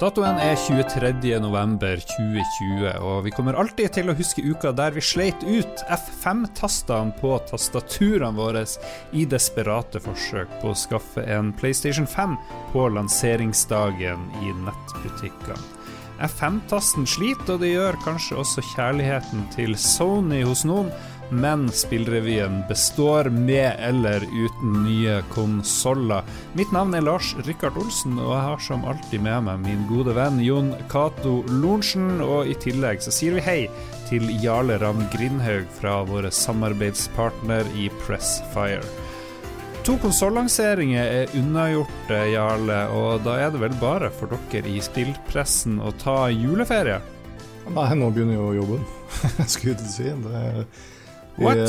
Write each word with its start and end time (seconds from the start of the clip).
Datoen 0.00 0.38
er 0.40 0.54
23.11.2020, 0.56 3.04
og 3.04 3.26
vi 3.26 3.32
kommer 3.36 3.52
alltid 3.60 3.92
til 3.98 4.08
å 4.08 4.14
huske 4.16 4.40
uka 4.40 4.72
der 4.72 4.96
vi 4.96 5.02
sleit 5.04 5.44
ut 5.44 5.82
F5-tastene 5.92 7.12
på 7.18 7.34
tastaturene 7.50 8.32
våre 8.32 8.62
i 9.12 9.26
desperate 9.28 10.00
forsøk 10.00 10.48
på 10.62 10.72
å 10.72 10.78
skaffe 10.86 11.20
en 11.28 11.52
PlayStation 11.52 12.08
5 12.08 12.32
på 12.72 12.88
lanseringsdagen 12.96 14.24
i 14.40 14.56
nettbutikkene. 14.62 15.60
F5-tasten 16.24 17.04
sliter, 17.04 17.58
og 17.58 17.60
det 17.60 17.74
gjør 17.74 18.00
kanskje 18.00 18.40
også 18.40 18.64
kjærligheten 18.72 19.52
til 19.52 19.76
Sony 19.76 20.40
hos 20.48 20.64
noen, 20.68 20.88
men 21.30 21.68
spillrevyen 21.72 22.62
består 22.68 23.30
med 23.32 23.76
eller 23.78 24.24
uten 24.24 24.82
nye 24.82 25.20
konsoller. 25.32 26.26
Mitt 26.58 26.72
navn 26.74 26.96
er 26.98 27.04
Lars 27.06 27.28
Rikard 27.46 27.76
Olsen, 27.78 28.16
og 28.18 28.32
jeg 28.32 28.42
har 28.42 28.62
som 28.64 28.82
alltid 28.90 29.22
med 29.22 29.44
meg 29.46 29.60
min 29.62 29.84
gode 29.86 30.16
venn 30.16 30.40
Jon 30.42 30.72
Cato 30.90 31.44
Lorentzen. 31.46 32.18
Og 32.24 32.50
i 32.50 32.56
tillegg 32.58 33.04
så 33.04 33.12
sier 33.14 33.36
vi 33.36 33.44
hei 33.46 33.60
til 34.08 34.26
Jarle 34.42 34.80
Ravn 34.82 35.06
Grindhaug 35.12 35.70
fra 35.78 36.00
våre 36.08 36.32
samarbeidspartner 36.34 37.70
i 37.78 37.86
Pressfire. 38.02 38.82
To 39.86 39.94
konsollanseringer 40.02 41.14
er 41.22 41.38
unnagjort, 41.38 42.10
Jarle, 42.10 42.82
og 42.98 43.22
da 43.22 43.38
er 43.46 43.54
det 43.54 43.62
vel 43.62 43.78
bare 43.78 44.10
for 44.10 44.34
dere 44.50 44.74
i 44.74 44.82
spillpressen 44.82 45.78
å 45.78 45.94
ta 46.02 46.24
juleferie? 46.34 46.98
Nei, 47.70 47.90
nå 47.94 48.10
begynner 48.10 48.40
jo 48.40 48.52
jobben, 48.58 48.82
skulle 49.46 49.78
jeg 49.78 49.94
si. 49.94 50.10
Det 50.26 50.42
er 50.42 50.64
What? 51.40 51.60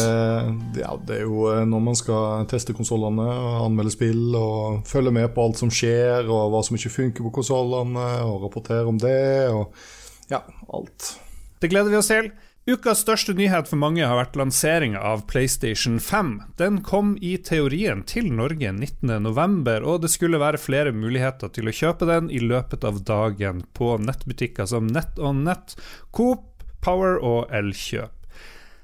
ja, 0.76 0.92
det 1.08 1.22
er 1.22 1.24
jo 1.24 1.46
eh, 1.52 1.64
når 1.64 1.84
man 1.86 1.98
skal 1.98 2.46
teste 2.52 2.76
konsollene, 2.76 3.24
anmelde 3.64 3.94
spill 3.94 4.36
og 4.36 4.86
følge 4.90 5.14
med 5.16 5.32
på 5.32 5.48
alt 5.48 5.62
som 5.62 5.72
skjer, 5.72 6.28
og 6.28 6.52
hva 6.52 6.62
som 6.68 6.76
ikke 6.78 6.92
funker 6.92 7.28
på 7.28 7.34
konsollene, 7.40 8.08
og 8.28 8.46
rapportere 8.46 8.88
om 8.92 9.00
det, 9.00 9.50
og 9.54 9.72
ja, 10.32 10.44
alt. 10.76 11.14
Det 11.62 11.72
gleder 11.72 11.94
vi 11.94 12.00
oss 12.02 12.12
til. 12.12 12.32
Ukas 12.70 13.00
største 13.02 13.34
nyhet 13.34 13.66
for 13.66 13.80
mange 13.82 14.06
har 14.06 14.20
vært 14.20 14.36
lanseringa 14.38 15.00
av 15.02 15.24
PlayStation 15.30 15.96
5. 15.98 16.30
Den 16.62 16.78
kom 16.86 17.16
i 17.18 17.34
teorien 17.42 18.04
til 18.06 18.30
Norge 18.38 18.70
19.11, 18.70 19.82
og 19.82 20.04
det 20.04 20.12
skulle 20.14 20.42
være 20.42 20.62
flere 20.62 20.94
muligheter 20.94 21.50
til 21.56 21.72
å 21.72 21.74
kjøpe 21.74 22.06
den 22.06 22.30
i 22.30 22.38
løpet 22.44 22.86
av 22.86 23.02
dagen 23.08 23.64
på 23.74 23.96
nettbutikker 24.06 24.70
som 24.70 24.92
NetOnNet, 24.94 25.74
Coop, 26.14 26.62
Power 26.86 27.18
og 27.18 27.50
Elkjøp. 27.50 28.21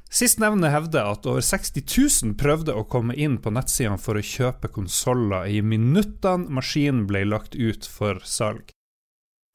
Sistnevnte 0.07 0.71
hevder 0.71 1.11
at 1.11 1.27
over 1.27 1.43
60 1.43 1.83
000 1.83 2.37
prøvde 2.39 2.75
å 2.75 2.85
komme 2.87 3.15
inn 3.19 3.37
på 3.43 3.51
nettsidene 3.51 3.99
for 3.99 4.15
å 4.15 4.23
kjøpe 4.23 4.71
konsoller 4.71 5.49
i 5.51 5.59
minuttene 5.61 6.47
maskinen 6.47 7.05
ble 7.09 7.25
lagt 7.27 7.59
ut 7.59 7.87
for 7.91 8.23
salg. 8.23 8.71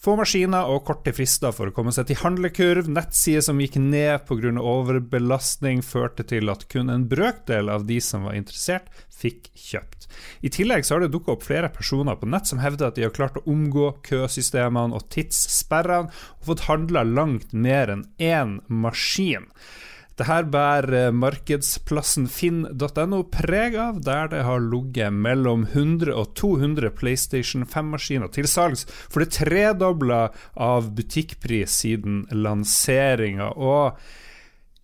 Få 0.02 0.16
maskiner 0.18 0.66
og 0.66 0.80
korte 0.88 1.12
frister 1.14 1.52
for 1.54 1.70
å 1.70 1.74
komme 1.74 1.92
seg 1.94 2.08
til 2.08 2.18
handlekurv, 2.24 2.88
nettsider 2.90 3.44
som 3.46 3.60
gikk 3.62 3.76
ned 3.78 4.24
pga. 4.26 4.50
overbelastning, 4.58 5.78
førte 5.86 6.26
til 6.26 6.50
at 6.50 6.66
kun 6.66 6.90
en 6.90 7.04
brøkdel 7.06 7.70
av 7.70 7.86
de 7.86 8.00
som 8.02 8.26
var 8.26 8.34
interessert, 8.34 8.90
fikk 9.14 9.52
kjøpt. 9.54 10.08
I 10.42 10.50
tillegg 10.50 10.84
så 10.84 10.96
har 10.96 11.04
det 11.04 11.12
dukka 11.14 11.36
opp 11.36 11.46
flere 11.46 11.70
personer 11.70 12.18
på 12.18 12.26
nett 12.26 12.50
som 12.50 12.58
hevder 12.58 12.90
at 12.90 12.98
de 12.98 13.06
har 13.06 13.14
klart 13.14 13.38
å 13.38 13.44
omgå 13.46 13.92
køsystemene 14.02 14.98
og 14.98 15.06
tidssperrene, 15.14 16.10
og 16.10 16.50
fått 16.50 16.66
handla 16.66 17.06
langt 17.06 17.54
mer 17.54 17.94
enn 17.94 18.04
én 18.18 18.58
maskin. 18.66 19.46
Det 20.18 20.26
her 20.28 20.44
bærer 20.52 21.14
markedsplassen 21.16 22.26
finn.no 22.28 23.22
preg 23.32 23.76
av, 23.80 24.02
der 24.04 24.28
det 24.32 24.42
har 24.44 24.60
ligget 24.60 25.14
mellom 25.14 25.64
100 25.70 26.12
og 26.12 26.34
200 26.38 26.92
PlayStation 26.98 27.64
5-maskiner 27.64 28.32
til 28.34 28.48
salgs 28.50 28.84
for 28.88 29.24
det 29.24 29.32
tredobla 29.38 30.26
av 30.60 30.90
butikkpris 30.96 31.78
siden 31.84 32.26
lanseringa. 32.30 33.52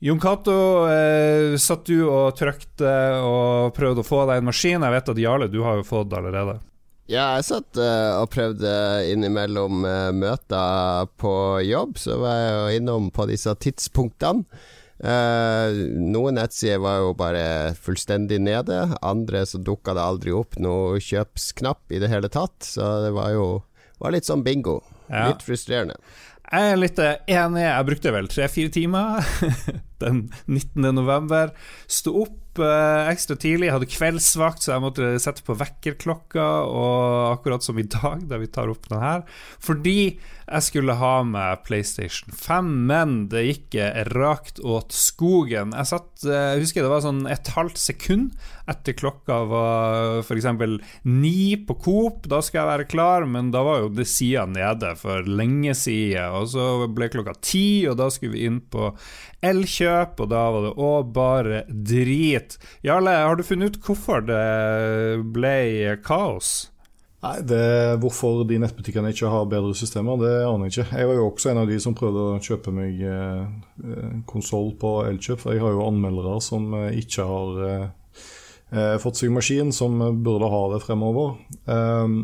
Jon 0.01 0.21
Cato, 0.23 0.87
eh, 0.87 1.59
satt 1.59 1.89
du 1.91 2.07
og 2.07 2.37
trykte 2.39 2.91
og 3.19 3.75
prøvde 3.75 4.05
å 4.05 4.07
få 4.07 4.23
deg 4.31 4.41
en 4.41 4.49
maskin? 4.49 4.85
Jeg 4.87 4.95
vet 4.95 5.13
at 5.13 5.23
Jarle, 5.25 5.49
du 5.51 5.61
har 5.67 5.81
jo 5.81 5.87
fått 5.89 6.15
allerede. 6.15 6.61
Ja, 7.09 7.35
jeg 7.39 7.47
satt 7.49 7.79
eh, 7.81 8.15
og 8.21 8.29
prøvde 8.31 8.71
innimellom 9.11 9.85
eh, 9.89 10.11
møter 10.13 11.09
på 11.19 11.33
jobb, 11.65 11.97
så 11.99 12.19
var 12.21 12.37
jeg 12.37 12.53
jo 12.55 12.83
innom 12.83 13.09
på 13.11 13.27
disse 13.31 13.55
tidspunktene. 13.59 14.45
Uh, 14.99 15.71
noen 15.95 16.35
nettsider 16.41 16.81
var 16.83 17.05
jo 17.05 17.13
bare 17.19 17.75
fullstendig 17.79 18.41
nede, 18.43 18.81
andre 18.99 19.45
så 19.47 19.61
dukka 19.63 19.95
det 19.95 20.03
aldri 20.03 20.35
opp 20.35 20.59
noe 20.59 20.99
kjøpsknapp 20.99 21.95
i 21.95 22.01
det 22.03 22.11
hele 22.11 22.31
tatt, 22.33 22.57
så 22.67 22.97
det 23.07 23.13
var 23.15 23.31
jo 23.37 23.47
var 24.03 24.15
litt 24.15 24.27
sånn 24.29 24.45
bingo. 24.47 24.81
Ja. 25.09 25.29
Litt 25.31 25.45
frustrerende. 25.47 25.99
Jeg 26.49 26.73
er 26.73 26.79
litt 26.81 26.99
enig, 27.03 27.63
jeg 27.65 27.87
brukte 27.91 28.13
vel 28.15 28.29
tre-fire 28.33 28.73
timer 28.73 29.27
den 30.03 30.29
19. 30.47 30.95
november. 30.95 31.53
Sto 31.91 32.15
opp 32.25 32.63
eh, 32.63 33.11
ekstra 33.13 33.37
tidlig, 33.41 33.73
hadde 33.75 33.91
kveldsvakt, 33.91 34.65
så 34.65 34.75
jeg 34.75 34.85
måtte 34.85 35.13
sette 35.23 35.45
på 35.47 35.57
vekkerklokka, 35.59 36.49
og 36.69 37.35
akkurat 37.35 37.67
som 37.67 37.79
i 37.79 37.87
dag, 37.87 38.27
da 38.31 38.41
vi 38.41 38.51
tar 38.53 38.73
opp 38.73 38.89
den 38.91 39.03
her, 39.03 39.25
fordi 39.63 40.01
jeg 40.49 40.65
skulle 40.65 40.97
ha 40.97 41.15
med 41.29 41.65
PlayStation 41.67 42.33
5, 42.33 42.69
men 42.89 43.17
det 43.29 43.45
gikk 43.45 43.77
rakt 44.15 44.63
åt 44.65 44.95
skogen. 44.97 45.75
Jeg 45.77 45.91
satt, 45.91 46.13
eh, 46.25 46.55
jeg 46.55 46.63
husker 46.65 46.87
det 46.87 46.93
var 46.93 47.05
sånn 47.05 47.27
et 47.29 47.53
halvt 47.53 47.81
sekund 47.83 48.39
etter 48.69 48.97
klokka 48.97 49.43
var 49.49 50.23
f.eks. 50.23 50.49
ni 51.09 51.57
på 51.69 51.77
Coop. 51.85 52.29
Da 52.29 52.41
skal 52.45 52.63
jeg 52.63 52.71
være 52.73 52.89
klar, 52.89 53.27
men 53.29 53.53
da 53.53 53.63
var 53.65 53.83
jo 53.85 53.93
det 53.93 54.09
sida 54.09 54.47
nede 54.49 54.95
for 55.01 55.25
lenge 55.29 55.77
siden. 55.77 56.37
Og 56.37 56.49
så 56.53 56.89
ble 56.93 57.11
klokka 57.13 57.37
ti, 57.41 57.87
og 57.89 57.99
da 58.01 58.09
skulle 58.13 58.37
vi 58.37 58.47
inn 58.49 58.61
på 58.61 58.91
Elkjøp, 59.45 59.88
og 60.23 60.31
da 60.31 60.47
var 60.55 60.67
det 60.67 60.73
òg 60.77 61.13
bare 61.17 61.63
drit. 61.69 62.59
Jarle, 62.87 63.15
har 63.27 63.39
du 63.39 63.47
funnet 63.47 63.77
ut 63.77 63.85
hvorfor 63.87 64.25
det 64.29 64.43
ble 65.35 65.97
kaos? 66.05 66.69
Nei, 67.19 67.39
det, 67.43 67.99
Hvorfor 67.99 68.45
de 68.47 68.61
nettbutikkene 68.63 69.11
ikke 69.11 69.31
har 69.33 69.49
bedre 69.51 69.75
systemer, 69.75 70.21
det 70.21 70.35
aner 70.47 70.69
jeg 70.69 70.77
ikke. 70.77 71.01
Jeg 71.01 71.09
var 71.11 71.17
jo 71.19 71.25
også 71.27 71.51
en 71.51 71.63
av 71.65 71.71
de 71.71 71.79
som 71.83 71.97
prøvde 71.99 72.27
å 72.29 72.43
kjøpe 72.43 72.75
meg 72.75 73.01
eh, 73.03 73.41
eh 73.83 74.13
konsoll 74.29 74.71
på 74.79 74.93
Elkjøp. 75.09 75.43
For 75.43 75.57
jeg 75.57 75.65
har 75.65 75.75
jo 75.75 75.87
anmeldere 75.89 76.39
som 76.45 76.71
eh, 76.79 77.01
ikke 77.03 77.27
har 77.27 77.59
eh, 77.67 77.89
eh, 78.71 78.95
fått 79.03 79.19
seg 79.19 79.35
maskin, 79.35 79.75
som 79.75 79.99
burde 80.23 80.53
ha 80.53 80.63
det 80.77 80.83
fremover. 80.87 81.35
Um, 81.67 82.21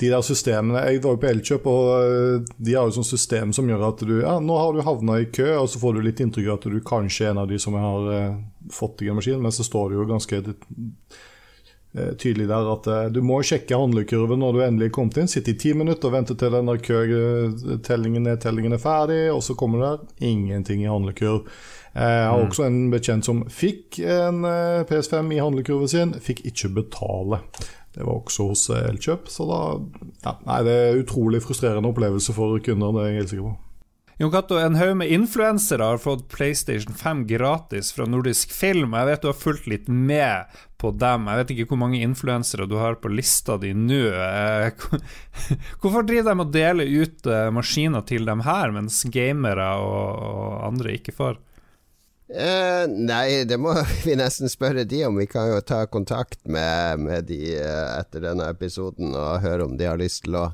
de 0.00 0.08
der 0.08 0.22
systemene 0.24 0.80
Jeg 0.86 1.02
var 1.04 1.12
jo 1.12 1.20
på 1.20 1.28
Elkjøp, 1.28 1.66
og 1.68 2.48
de 2.56 2.72
har 2.72 2.88
jo 2.88 2.96
sånn 2.96 3.08
system 3.08 3.52
som 3.56 3.68
gjør 3.68 3.84
at 3.90 4.04
du 4.08 4.14
Ja, 4.22 4.38
nå 4.40 4.56
har 4.56 4.72
du 4.72 4.84
havna 4.86 5.20
i 5.20 5.28
kø, 5.28 5.50
og 5.58 5.68
så 5.70 5.82
får 5.82 5.96
du 5.96 6.06
litt 6.06 6.22
inntrykk 6.24 6.48
av 6.48 6.58
at 6.60 6.68
du 6.72 6.80
kanskje 6.80 7.26
er 7.26 7.34
en 7.34 7.42
av 7.44 7.50
de 7.50 7.60
som 7.60 7.76
har 7.76 8.10
eh, 8.14 8.38
fått 8.72 8.98
deg 9.00 9.12
en 9.12 9.20
maskin, 9.20 9.42
men 9.42 9.54
så 9.54 9.66
står 9.66 9.92
det 9.92 10.00
jo 10.00 10.08
ganske 10.08 10.42
Eh, 11.96 12.12
tydelig 12.18 12.48
der 12.48 12.66
at 12.68 12.86
eh, 12.92 13.06
du 13.08 13.22
må 13.24 13.38
sjekke 13.46 13.76
handlekurven 13.78 14.42
når 14.42 14.52
du 14.52 14.60
endelig 14.66 14.90
er 14.90 14.94
kommet 14.98 15.16
inn. 15.20 15.30
Sitte 15.32 15.54
i 15.54 15.56
ti 15.60 15.72
minutter 15.72 16.10
og 16.10 16.16
vente 16.18 16.36
til 16.36 16.52
den 16.52 16.68
der 16.68 16.82
køtellingen 16.84 18.28
Tellingen 18.42 18.76
er 18.76 18.82
ferdig, 18.82 19.22
og 19.32 19.40
så 19.44 19.56
kommer 19.56 19.84
det 19.84 20.26
ingenting 20.28 20.84
i 20.84 20.90
handlekurv. 20.90 21.46
Eh, 21.94 22.02
jeg 22.04 22.28
har 22.28 22.42
mm. 22.42 22.50
også 22.50 22.66
en 22.66 22.78
bekjent 22.92 23.28
som 23.30 23.40
fikk 23.48 24.02
en 24.04 24.44
PS5 24.90 25.32
i 25.32 25.40
handlekurven 25.40 25.92
sin, 25.92 26.12
fikk 26.20 26.44
ikke 26.52 26.74
betale. 26.82 27.40
Det 27.96 28.04
var 28.04 28.18
også 28.20 28.50
hos 28.50 28.66
Elkjøp, 28.76 29.30
så 29.32 29.46
da 29.48 29.60
ja, 30.26 30.34
Nei, 30.44 30.58
det 30.66 30.74
er 30.76 30.98
utrolig 31.00 31.40
frustrerende 31.44 31.88
opplevelse 31.88 32.34
for 32.36 32.60
kunder, 32.60 32.92
det 32.92 33.04
er 33.04 33.08
jeg 33.08 33.22
helt 33.22 33.32
sikker 33.32 33.48
på. 33.48 33.56
Jon 34.16 34.30
Cato, 34.32 34.56
en 34.56 34.78
haug 34.80 34.94
med 34.96 35.10
influensere 35.12 35.84
har 35.84 35.98
fått 36.00 36.22
PlayStation 36.32 36.94
5 36.96 37.26
gratis 37.28 37.90
fra 37.92 38.06
Nordisk 38.08 38.52
Film. 38.56 38.94
Jeg 38.96 39.08
vet 39.10 39.24
du 39.24 39.28
har 39.28 39.36
fulgt 39.36 39.66
litt 39.68 39.90
med 39.92 40.54
på 40.80 40.88
dem. 40.96 41.26
Jeg 41.28 41.42
vet 41.42 41.52
ikke 41.52 41.66
hvor 41.74 41.80
mange 41.82 42.00
influensere 42.00 42.64
du 42.64 42.78
har 42.80 42.96
på 43.02 43.12
lista 43.12 43.58
di 43.60 43.74
nå. 43.76 43.98
Eh, 44.08 44.86
hvorfor 45.82 46.08
driver 46.08 46.32
de 46.32 46.46
og 46.46 46.54
deler 46.54 46.94
ut 47.02 47.28
eh, 47.28 47.50
maskiner 47.52 48.06
til 48.08 48.24
dem 48.24 48.40
her, 48.48 48.72
mens 48.72 49.02
gamere 49.12 49.68
og 49.84 50.64
andre 50.64 50.96
ikke 50.96 51.12
får? 51.16 51.36
Uh, 52.26 52.90
nei, 52.90 53.44
det 53.46 53.54
må 53.62 53.70
vi 54.06 54.16
nesten 54.18 54.50
spørre 54.50 54.86
de 54.88 55.04
om. 55.06 55.18
Vi 55.20 55.28
kan 55.30 55.50
jo 55.52 55.60
ta 55.62 55.84
kontakt 55.86 56.42
med, 56.44 57.04
med 57.06 57.28
de 57.30 57.54
uh, 57.60 58.00
etter 58.00 58.24
denne 58.24 58.48
episoden 58.50 59.14
og 59.14 59.44
høre 59.44 59.68
om 59.68 59.76
de 59.78 59.86
har 59.86 60.00
lyst 60.00 60.24
til 60.26 60.38
å 60.40 60.48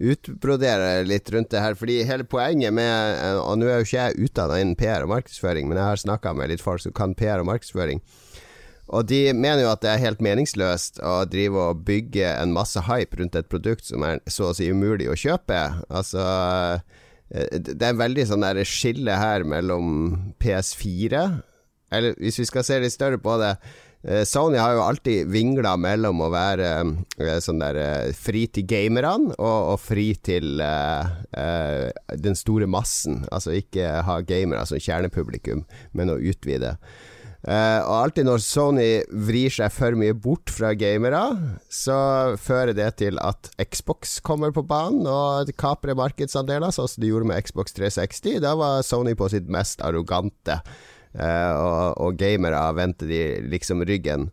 utbrodere 0.00 1.02
litt 1.04 1.28
rundt 1.34 1.50
det 1.52 1.60
her. 1.64 1.76
Fordi 1.76 1.98
hele 2.08 2.24
poenget 2.24 2.72
med 2.72 3.40
Og 3.42 3.58
nå 3.60 3.68
er 3.68 3.80
jo 3.80 3.88
ikke 3.88 3.98
jeg 3.98 4.28
utdanna 4.30 4.60
innen 4.62 4.78
PR 4.78 5.04
og 5.04 5.12
markedsføring, 5.12 5.68
men 5.68 5.80
jeg 5.80 5.88
har 5.90 6.04
snakka 6.06 6.32
med 6.38 6.54
litt 6.54 6.64
folk 6.64 6.80
som 6.84 6.94
kan 6.96 7.16
PR 7.18 7.42
og 7.42 7.50
markedsføring. 7.50 8.00
Og 8.90 9.06
de 9.06 9.30
mener 9.36 9.62
jo 9.62 9.70
at 9.70 9.82
det 9.84 9.90
er 9.92 10.02
helt 10.02 10.22
meningsløst 10.24 10.98
å 11.06 11.20
drive 11.30 11.68
og 11.70 11.84
bygge 11.86 12.26
en 12.32 12.54
masse 12.54 12.80
hype 12.88 13.20
rundt 13.20 13.38
et 13.38 13.50
produkt 13.50 13.86
som 13.86 14.02
er 14.06 14.18
så 14.26 14.50
å 14.50 14.56
si 14.56 14.66
umulig 14.70 15.06
å 15.10 15.18
kjøpe. 15.18 15.60
Altså 15.86 16.24
eh, 16.24 17.04
Det 17.30 17.86
er 17.86 17.94
veldig 17.94 18.24
sånn 18.26 18.42
der 18.42 18.58
skille 18.66 19.14
her 19.14 19.44
mellom 19.46 20.16
PS4 20.42 21.20
Eller 21.94 22.16
hvis 22.18 22.40
vi 22.40 22.46
skal 22.48 22.66
se 22.66 22.80
litt 22.82 22.96
større 22.96 23.20
på 23.22 23.36
det 23.38 23.52
Eh, 24.02 24.24
Sony 24.24 24.56
har 24.56 24.72
jo 24.72 24.80
alltid 24.80 25.28
vingla 25.28 25.74
mellom 25.76 26.22
å 26.24 26.30
være 26.32 26.68
uh, 27.20 27.34
sånn 27.44 27.60
der 27.60 27.76
uh, 27.76 28.12
fri 28.16 28.46
til 28.48 28.64
gamerne 28.64 29.34
og, 29.34 29.74
og, 29.74 29.76
fri 29.82 30.14
til 30.24 30.62
uh, 30.64 31.10
den 32.16 32.38
store 32.38 32.68
massen. 32.70 33.26
Altså 33.28 33.58
ikke 33.58 34.00
ha 34.06 34.20
gamere 34.24 34.64
som 34.68 34.80
kjernepublikum, 34.80 35.66
men 35.92 36.12
å 36.14 36.16
utvide. 36.16 36.78
Og 37.40 37.94
alltid 37.96 38.26
når 38.28 38.42
Sony 38.44 38.88
vrir 39.26 39.52
seg 39.54 39.72
for 39.72 39.96
mye 39.96 40.12
bort 40.12 40.52
fra 40.52 40.74
gamere, 40.76 41.22
så 41.72 41.96
fører 42.36 42.74
det 42.76 42.90
til 43.00 43.16
at 43.24 43.48
Xbox 43.64 44.18
kommer 44.20 44.52
på 44.52 44.66
banen 44.68 45.08
og 45.08 45.48
kaprer 45.56 45.96
markedsandeler, 45.96 46.68
sånn 46.74 46.90
som 46.92 47.00
de 47.00 47.08
gjorde 47.08 47.30
med 47.30 47.40
Xbox 47.48 47.72
360. 47.78 48.42
Da 48.44 48.52
var 48.60 48.84
Sony 48.84 49.16
på 49.16 49.30
sitt 49.32 49.48
mest 49.48 49.80
arrogante. 49.80 50.60
Uh, 51.10 51.52
og, 51.58 51.84
og, 51.98 52.18
gamere 52.20 52.58
vendte 52.78 53.08
de 53.08 53.22
liksom 53.50 53.82
ryggen. 53.86 54.28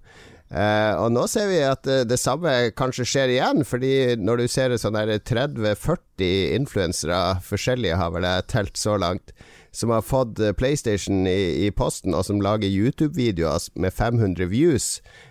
Uh, 0.48 0.94
og 1.02 1.10
nå 1.12 1.26
ser 1.28 1.50
vi 1.50 1.58
at 1.66 1.88
uh, 1.90 2.04
det 2.08 2.20
samme 2.22 2.52
kanskje 2.78 3.08
skjer 3.10 3.34
igjen, 3.34 3.64
fordi 3.68 4.14
når 4.22 4.44
du 4.44 4.52
ser 4.52 4.76
sånn 4.80 5.00
30-40 5.00 6.54
influensere, 6.56 7.22
forskjellige 7.44 7.98
har 7.98 8.14
vel 8.14 8.30
jeg 8.30 8.48
telt 8.54 8.78
så 8.80 8.96
langt, 9.02 9.34
som 9.78 9.92
har 9.94 10.02
fått 10.02 10.40
PlayStation 10.58 11.28
i, 11.30 11.68
i 11.68 11.72
posten, 11.72 12.16
og 12.18 12.26
som 12.26 12.42
lager 12.42 12.70
YouTube-videoer 12.70 13.68
med 13.78 13.94
500 13.94 14.50
views, 14.50 14.88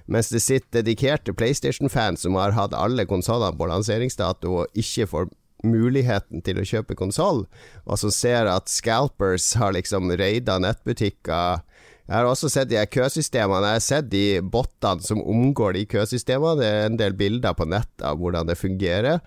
mens 0.07 0.31
det 0.31 0.45
sitter 0.45 0.85
dedikerte 0.85 1.35
PlayStation-fans 1.35 2.23
som 2.23 2.39
har 2.39 2.55
hatt 2.55 2.77
alle 2.77 3.09
konsollene 3.11 3.59
på 3.59 3.67
lanseringsdato 3.71 4.53
og 4.63 4.79
ikke 4.79 5.09
får 5.11 5.27
muligheten 5.67 6.45
til 6.47 6.61
å 6.61 6.67
kjøpe 6.69 6.95
konsoll, 6.99 7.47
og 7.85 7.99
som 7.99 8.13
ser 8.15 8.47
at 8.51 8.71
scalpers 8.71 9.55
har 9.59 9.75
liksom 9.75 10.13
raida 10.21 10.61
nettbutikker. 10.63 11.65
Jeg 12.07 12.15
har 12.15 12.29
også 12.29 12.51
sett 12.53 12.71
de 12.71 12.79
køsystemene. 12.79 13.73
Jeg 13.73 13.81
har 13.81 13.83
sett 13.83 14.11
de 14.13 14.27
bottene 14.47 15.03
som 15.03 15.25
omgår 15.27 15.75
de 15.75 15.89
køsystemene. 15.91 16.61
Det 16.61 16.69
er 16.71 16.87
en 16.87 17.01
del 17.01 17.17
bilder 17.19 17.57
på 17.59 17.67
nett 17.67 18.07
av 18.07 18.21
hvordan 18.21 18.47
det 18.47 18.59
fungerer. 18.61 19.19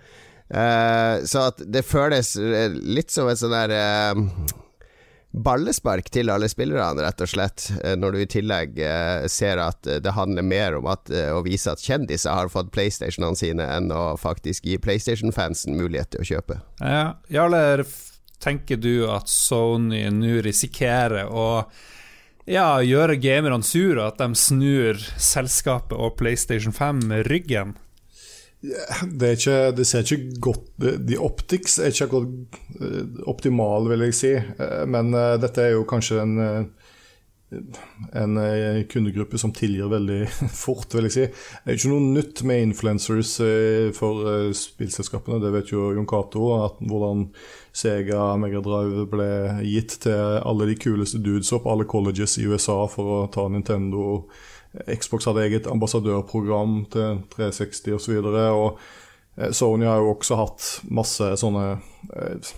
Uh, 0.50 1.20
så 1.28 1.50
at 1.52 1.60
det 1.68 1.84
føles 1.86 2.32
litt 2.40 3.12
som 3.14 3.28
et 3.30 3.42
sånn 3.42 3.54
der 3.54 3.74
uh, 4.16 4.24
ballespark 5.32 6.10
til 6.10 6.32
alle 6.34 6.50
spillerne, 6.50 7.04
rett 7.06 7.22
og 7.22 7.30
slett. 7.30 7.70
Eh, 7.84 7.96
når 8.00 8.16
du 8.16 8.22
i 8.24 8.30
tillegg 8.30 8.80
eh, 8.82 9.28
ser 9.30 9.62
at 9.62 9.88
eh, 9.88 10.02
det 10.04 10.16
handler 10.18 10.46
mer 10.46 10.80
om 10.80 10.90
at, 10.90 11.12
å 11.34 11.44
vise 11.46 11.72
at 11.72 11.84
kjendiser 11.84 12.34
har 12.34 12.52
fått 12.54 12.72
PlayStationene 12.74 13.38
sine, 13.38 13.68
enn 13.78 13.94
å 13.94 14.16
faktisk 14.20 14.66
gi 14.66 14.80
PlayStation-fansen 14.82 15.78
mulighet 15.78 16.16
til 16.16 16.26
å 16.26 16.30
kjøpe. 16.34 16.60
Ja, 16.82 17.06
Jarle, 17.30 17.86
tenker 18.42 18.80
du 18.82 19.10
at 19.12 19.30
Sony 19.30 20.06
nå 20.14 20.40
risikerer 20.46 21.30
å 21.30 21.50
ja, 22.50 22.80
gjøre 22.82 23.20
gamerne 23.22 23.62
sure, 23.62 24.08
at 24.10 24.18
de 24.18 24.34
snur 24.34 24.98
selskapet 25.22 25.94
og 25.94 26.18
PlayStation 26.18 26.74
5 26.74 27.06
med 27.12 27.30
ryggen? 27.30 27.76
Det, 28.60 29.32
ikke, 29.38 29.72
det, 29.72 29.86
ser 29.88 30.04
ikke 30.04 30.40
godt 30.44 30.66
De 31.08 31.16
optics 31.16 31.78
er 31.80 31.94
ikke 31.94 32.10
akkurat 32.10 32.58
optimal, 32.76 33.30
optimale, 33.32 33.92
vil 33.94 34.06
jeg 34.10 34.18
si. 34.18 34.34
Eh, 34.36 34.84
men 34.92 35.14
eh, 35.16 35.38
dette 35.40 35.64
er 35.64 35.78
jo 35.78 35.86
kanskje 35.88 36.20
en, 36.20 36.66
en 38.20 38.36
kundegruppe 38.92 39.40
som 39.40 39.54
tilgir 39.56 39.88
veldig 39.90 40.20
fort, 40.66 40.92
vil 40.92 41.08
jeg 41.08 41.16
si. 41.16 41.30
Det 41.30 41.72
er 41.72 41.80
ikke 41.80 41.94
noe 41.94 42.12
nytt 42.20 42.44
med 42.52 42.66
influencers 42.68 43.38
for 43.96 44.52
spillselskapene. 44.60 45.40
Det 45.46 45.56
vet 45.56 45.72
jo 45.72 45.94
Jon 45.96 46.10
Cato. 46.10 46.52
Hvordan 46.84 47.30
Sega 47.72 48.34
Megadrive 48.42 49.08
ble 49.08 49.32
gitt 49.64 50.02
til 50.04 50.40
alle 50.44 50.68
de 50.68 50.76
kuleste 50.84 51.24
dudes 51.24 51.56
opp 51.56 51.70
alle 51.70 51.88
colleges 51.88 52.36
i 52.42 52.48
USA 52.50 52.82
for 52.92 53.22
å 53.22 53.28
ta 53.32 53.48
Nintendo 53.48 54.26
Xbox 54.74 55.26
hadde 55.26 55.46
eget 55.48 55.68
ambassadørprogram 55.68 56.84
til 56.94 57.22
360 57.34 57.88
osv. 57.98 58.18
Og, 58.22 58.34
så 58.34 58.46
og 58.54 58.80
eh, 59.38 59.52
Sony 59.52 59.88
har 59.90 60.02
jo 60.02 60.14
også 60.14 60.38
hatt 60.40 60.68
masse 60.94 61.32
sånne 61.42 61.66
eh, 61.74 62.52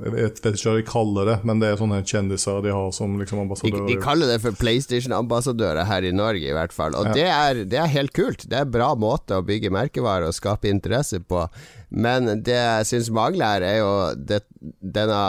jeg 0.00 0.12
vet, 0.14 0.38
vet 0.44 0.56
ikke 0.56 0.70
hva 0.70 0.76
de 0.78 0.84
kaller 0.88 1.28
det, 1.28 1.34
men 1.48 1.60
det 1.60 1.68
er 1.70 1.80
sånne 1.80 2.00
kjendiser 2.06 2.62
de 2.64 2.72
har 2.74 2.92
som 2.96 3.18
liksom 3.20 3.42
ambassadører. 3.42 3.86
De, 3.86 3.96
de 3.96 4.04
kaller 4.04 4.30
det 4.32 4.38
for 4.44 4.56
PlayStation-ambassadører 4.60 5.88
her 5.88 6.06
i 6.08 6.12
Norge, 6.16 6.46
i 6.46 6.56
hvert 6.56 6.74
fall. 6.74 6.96
Og 6.98 7.10
ja. 7.10 7.16
det, 7.16 7.26
er, 7.28 7.60
det, 7.64 7.80
er, 7.80 7.92
helt 7.92 8.14
kult. 8.16 8.46
Det 8.48 8.56
er 8.56 8.64
en 8.66 8.72
bra 8.72 8.92
måte 8.98 9.38
å 9.38 9.44
bygge 9.46 9.72
merkevarer 9.74 10.30
og 10.30 10.36
skape 10.36 10.70
interesse 10.72 11.20
på. 11.20 11.44
Men 11.90 12.42
det 12.46 12.56
jeg 12.56 12.88
syns 12.88 13.12
mangler 13.14 13.64
er 13.66 13.80
jo 13.80 13.92
det, 14.16 14.40
denne, 14.80 15.20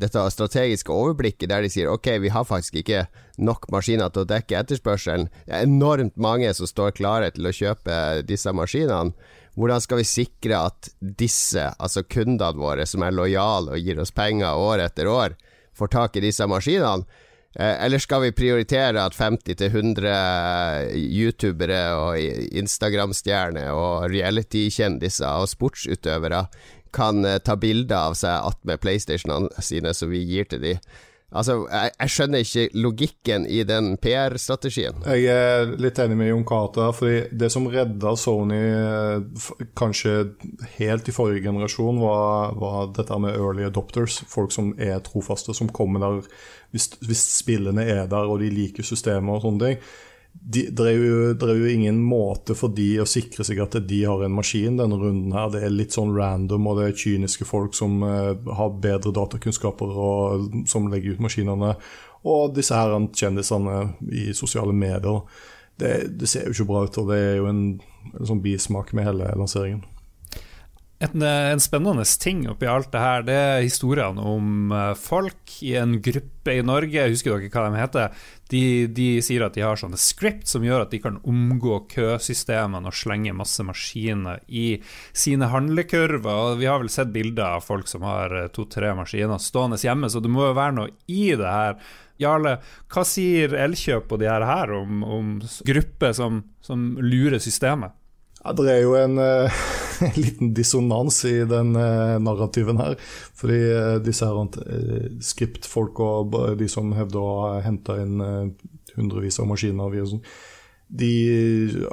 dette 0.00 0.24
strategiske 0.30 0.94
overblikket 0.94 1.50
der 1.50 1.64
de 1.64 1.72
sier 1.72 1.90
ok, 1.90 2.14
vi 2.22 2.32
har 2.32 2.46
faktisk 2.48 2.78
ikke 2.80 3.06
nok 3.42 3.66
maskiner 3.74 4.12
til 4.14 4.24
å 4.24 4.30
dekke 4.30 4.60
etterspørselen. 4.60 5.30
Det 5.44 5.56
er 5.56 5.66
enormt 5.66 6.14
mange 6.16 6.52
som 6.54 6.70
står 6.70 6.94
klare 7.00 7.32
til 7.34 7.50
å 7.50 7.54
kjøpe 7.54 7.96
disse 8.28 8.52
maskinene. 8.54 9.16
Hvordan 9.54 9.82
skal 9.82 10.00
vi 10.00 10.06
sikre 10.08 10.62
at 10.70 10.88
disse, 10.98 11.68
altså 11.78 12.02
kundene 12.02 12.58
våre 12.58 12.86
som 12.90 13.04
er 13.06 13.14
lojale 13.14 13.76
og 13.76 13.84
gir 13.84 14.00
oss 14.02 14.14
penger 14.14 14.58
år 14.58 14.82
etter 14.88 15.10
år, 15.10 15.36
får 15.78 15.92
tak 15.94 16.18
i 16.18 16.24
disse 16.24 16.46
maskinene? 16.50 17.06
Eh, 17.54 17.84
eller 17.86 18.02
skal 18.02 18.24
vi 18.24 18.34
prioritere 18.34 18.98
at 18.98 19.14
50-100 19.14 20.96
youtubere 20.98 21.82
og 21.94 22.18
Instagram-stjerner 22.58 23.70
og 23.70 24.08
reality-kjendiser 24.10 25.38
og 25.38 25.50
sportsutøvere 25.52 26.48
kan 26.94 27.22
eh, 27.26 27.38
ta 27.38 27.54
bilder 27.54 28.10
av 28.10 28.18
seg 28.18 28.50
attmed 28.50 28.82
PlayStationene 28.82 29.62
sine 29.62 29.94
som 29.94 30.10
vi 30.10 30.24
gir 30.26 30.50
til 30.50 30.66
dem? 30.66 30.82
Altså, 31.34 31.56
jeg, 31.66 31.90
jeg, 31.98 32.12
skjønner 32.14 32.44
ikke 32.44 32.80
logikken 32.84 33.46
i 33.50 33.60
den 33.66 33.94
PR-strategien. 34.02 35.02
Jeg 35.10 35.26
er 35.34 35.74
litt 35.82 35.98
enig 36.02 36.18
med 36.20 36.30
Jon 36.30 36.46
Cato. 36.46 36.86
fordi 36.94 37.36
det 37.42 37.50
som 37.50 37.66
redda 37.70 38.14
Sony 38.20 38.60
eh, 38.60 39.50
kanskje 39.78 40.14
helt 40.78 41.10
i 41.10 41.16
forrige 41.16 41.44
generasjon, 41.48 41.98
var, 42.02 42.54
var, 42.60 42.80
dette 42.94 43.18
med 43.18 43.34
early 43.34 43.66
adopters. 43.66 44.22
Folk 44.30 44.54
som 44.54 44.72
er 44.78 45.02
trofaste, 45.04 45.56
som 45.56 45.72
kommer 45.74 46.04
der 46.04 46.22
hvis, 46.74 46.92
hvis 47.02 47.28
spillene 47.40 47.84
er 47.86 48.06
der 48.10 48.30
og 48.30 48.40
de 48.42 48.50
liker 48.50 48.86
systemet 48.86 49.36
og 49.36 49.44
sånne 49.44 49.68
ting 49.68 49.86
de, 50.34 50.66
det, 50.70 50.84
er 50.84 50.98
jo, 50.98 51.18
det, 51.32 51.46
er 51.48 51.56
jo, 51.56 51.68
ingen 51.70 52.00
måte 52.04 52.56
for 52.58 52.72
de 52.74 52.88
å 53.00 53.06
sikre 53.08 53.46
seg 53.46 53.60
at 53.62 53.78
de 53.88 54.00
har 54.04 54.24
en 54.24 54.34
maskin 54.34 54.76
denne 54.80 54.98
runden. 55.00 55.32
her. 55.32 55.52
Det 55.54 55.62
er 55.64 55.72
litt 55.72 55.94
sånn 55.96 56.12
random, 56.16 56.66
og 56.68 56.80
det 56.80 56.88
er 56.88 56.98
kyniske 57.04 57.46
folk 57.48 57.76
som 57.76 58.02
uh, 58.04 58.34
har 58.58 58.76
bedre 58.82 59.14
datakunnskaper 59.14 59.94
og 59.94 60.66
som 60.70 60.90
legger 60.92 61.16
ut 61.16 61.24
maskinene. 61.24 61.74
Og 62.28 62.54
disse 62.56 62.76
her 62.76 62.92
kjendisene 63.14 63.78
i 64.12 64.30
sosiale 64.36 64.74
medier. 64.76 65.22
Det, 65.80 65.94
det, 66.20 66.28
ser 66.30 66.46
jo 66.46 66.54
ikke 66.54 66.68
bra 66.68 66.84
ut, 66.86 67.00
og 67.00 67.10
det 67.10 67.18
er 67.18 67.34
jo 67.40 67.48
en, 67.50 67.64
en 68.12 68.28
sånn 68.28 68.44
bismak 68.44 68.92
med 68.94 69.08
hele 69.08 69.32
lanseringen. 69.38 69.82
En, 71.04 71.22
en, 71.22 71.60
spennende 71.60 72.04
ting 72.20 72.44
oppi 72.48 72.68
alt 72.70 72.92
det 72.92 73.00
her, 73.02 73.24
det 73.26 73.34
er 73.34 73.64
historiene 73.64 74.22
om 74.24 74.72
eh, 74.72 74.92
folk 74.98 75.56
i 75.66 75.74
en 75.80 75.98
gruppe 76.04 76.54
i 76.54 76.62
Norge. 76.64 77.08
Husker 77.10 77.34
dere 77.34 77.50
hva 77.50 77.64
de 77.66 77.80
heter? 77.80 78.28
De, 78.52 78.62
de, 78.94 79.08
sier 79.24 79.44
at 79.44 79.56
de 79.56 79.64
har 79.64 79.80
sånne 79.80 79.98
script 80.00 80.46
som 80.50 80.64
gjør 80.64 80.84
at 80.84 80.92
de 80.94 81.00
kan 81.02 81.18
omgå 81.26 81.80
køsystemene 81.90 82.90
og 82.90 82.96
slenge 82.96 83.34
masse 83.36 83.64
maskiner 83.66 84.44
i 84.46 84.78
sine 85.16 85.48
handlekurver. 85.52 86.54
Og 86.54 86.62
vi 86.62 86.70
har 86.70 86.80
vel 86.82 86.92
sett 86.92 87.12
bilder 87.14 87.58
av 87.58 87.66
folk 87.66 87.90
som 87.90 88.06
har 88.06 88.36
eh, 88.38 88.48
to-tre 88.54 88.94
maskiner 88.96 89.42
stående 89.42 89.80
hjemme, 89.80 90.10
så 90.10 90.22
det 90.22 90.32
må 90.32 90.46
jo 90.48 90.56
være 90.56 90.78
noe 90.78 90.94
i 91.10 91.26
det 91.34 91.50
her. 91.50 91.76
Jarle, 92.22 92.58
hva 92.94 93.02
sier 93.08 93.56
Elkjøp 93.58 94.12
og 94.14 94.22
de 94.22 94.30
her 94.30 94.72
om, 94.76 95.02
om 95.02 95.36
grupper 95.66 96.14
som, 96.14 96.44
som 96.62 96.92
lurer 97.02 97.42
systemet? 97.42 97.96
Ja, 98.44 98.52
det 98.52 98.64
er 98.68 98.82
jo 98.84 98.92
en, 98.98 99.16
uh, 99.24 99.60
liten 100.18 100.52
dissonans 100.56 101.22
i 101.24 101.36
den 101.48 101.72
uh, 101.78 102.20
narrativen 102.20 102.80
her. 102.80 102.98
Fordi 103.38 103.60
uh, 103.72 103.94
disse 104.04 104.28
her, 104.28 105.20
skriptfolk 105.24 106.02
og 106.04 106.36
de 106.60 106.68
som 106.68 106.92
hevder 106.96 107.22
å 107.22 107.38
ha 107.46 107.54
henta 107.64 107.96
inn 108.02 108.20
hundrevis 108.94 109.40
av 109.40 109.48
maskiner, 109.50 109.96
sånn, 110.10 110.20
de 110.94 111.14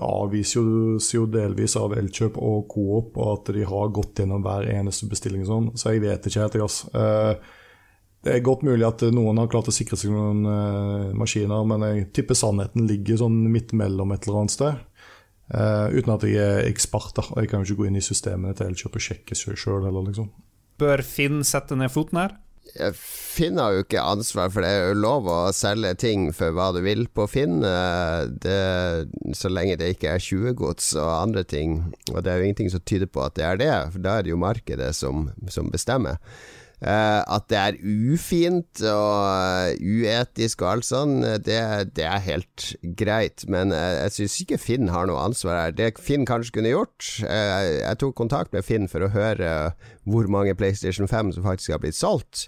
avviser 0.04 1.16
jo, 1.16 1.24
delvis 1.32 1.78
av 1.80 1.96
Elkjøp 1.98 2.36
og 2.38 2.68
Coop 2.70 3.16
og 3.16 3.32
at 3.32 3.54
de 3.56 3.64
har 3.66 3.96
gått 3.96 4.20
gjennom 4.20 4.44
hver 4.44 4.68
eneste 4.70 5.08
bestilling. 5.10 5.48
Sånn. 5.48 5.72
Så 5.80 5.96
jeg 5.96 6.04
vet 6.04 6.28
ikke 6.28 6.44
helt. 6.44 6.60
Altså. 6.68 6.92
Det 8.22 8.36
er 8.36 8.44
godt 8.46 8.68
mulig 8.68 8.86
at 8.86 9.02
noen 9.16 9.40
har 9.42 9.50
klart 9.50 9.72
å 9.72 9.74
sikre 9.74 9.98
seg 9.98 10.12
noen 10.14 10.44
maskiner, 11.18 11.64
men 11.66 11.88
jeg 11.88 12.10
tipper 12.20 12.38
sannheten 12.38 12.86
ligger 12.92 13.24
sånn 13.24 13.40
midt 13.50 13.74
mellom 13.74 14.12
et 14.14 14.28
eller 14.28 14.44
annet 14.44 14.58
sted. 14.60 14.84
Uh, 15.52 15.92
uten 15.92 16.14
at 16.14 16.24
jeg 16.24 16.40
er 16.40 16.70
ekspert, 16.70 17.12
da. 17.18 17.26
Og 17.34 17.44
jeg 17.44 17.52
kan 17.52 17.62
jo 17.62 17.68
ikke 17.68 17.84
gå 17.84 17.90
inn 17.90 18.00
i 18.00 18.06
systemene 18.06 18.56
til 18.56 18.72
Elkjøp 18.72 18.96
og 18.96 19.04
sjekke 19.04 19.36
sjøl 19.36 19.84
heller, 19.84 20.08
liksom. 20.08 20.32
Bør 20.82 21.04
Finn 21.06 21.44
sette 21.46 21.76
ned 21.78 21.92
foten 21.94 22.22
her? 22.22 22.38
Finn 22.96 23.58
har 23.60 23.74
jo 23.76 23.84
ikke 23.84 24.00
ansvar, 24.00 24.52
for 24.54 24.64
det 24.64 24.70
er 24.72 24.86
jo 24.92 25.00
lov 25.02 25.28
å 25.28 25.40
selge 25.56 25.92
ting 26.00 26.30
for 26.36 26.54
hva 26.56 26.70
du 26.72 26.80
vil 26.86 27.04
på 27.12 27.26
Finn, 27.28 27.60
eh, 27.68 28.30
det, 28.44 28.60
så 29.36 29.52
lenge 29.52 29.76
det 29.82 29.92
ikke 29.96 30.14
er 30.14 30.24
20-gods 30.24 30.94
og 31.02 31.10
andre 31.10 31.44
ting. 31.44 31.82
Og 32.14 32.22
det 32.24 32.32
er 32.32 32.40
jo 32.40 32.48
ingenting 32.48 32.72
som 32.72 32.84
tyder 32.86 33.12
på 33.12 33.26
at 33.26 33.36
det 33.36 33.48
er 33.48 33.60
det, 33.60 33.74
for 33.92 34.06
da 34.06 34.18
er 34.18 34.28
det 34.28 34.34
jo 34.34 34.40
markedet 34.40 34.92
som, 34.96 35.28
som 35.52 35.72
bestemmer. 35.74 36.22
Uh, 36.82 37.22
at 37.30 37.46
det 37.54 37.60
er 37.60 37.76
ufint 38.10 38.82
og 38.90 39.78
uetisk 39.78 40.64
og 40.64 40.72
alt 40.72 40.88
sånn, 40.88 41.20
det, 41.46 41.60
det 41.94 42.08
er 42.10 42.26
helt 42.26 42.72
greit. 42.98 43.46
Men 43.52 43.74
jeg, 43.76 44.16
syns 44.18 44.40
ikke 44.42 44.62
Finn 44.62 44.90
har 44.94 45.10
noe 45.10 45.22
ansvar 45.22 45.60
her. 45.60 45.78
Det 45.78 45.94
Finn 46.02 46.26
kanskje 46.26 46.58
kunne 46.58 46.74
gjort 46.74 47.10
Jeg 47.22 47.98
tok 48.02 48.16
kontakt 48.18 48.56
med 48.56 48.66
Finn 48.66 48.90
for 48.90 49.06
å 49.06 49.12
høre 49.14 49.52
hvor 50.10 50.30
mange 50.32 50.58
PlayStation 50.58 51.10
5 51.10 51.36
som 51.38 51.46
faktisk 51.46 51.76
har 51.76 51.84
blitt 51.84 52.00
solgt. 52.00 52.48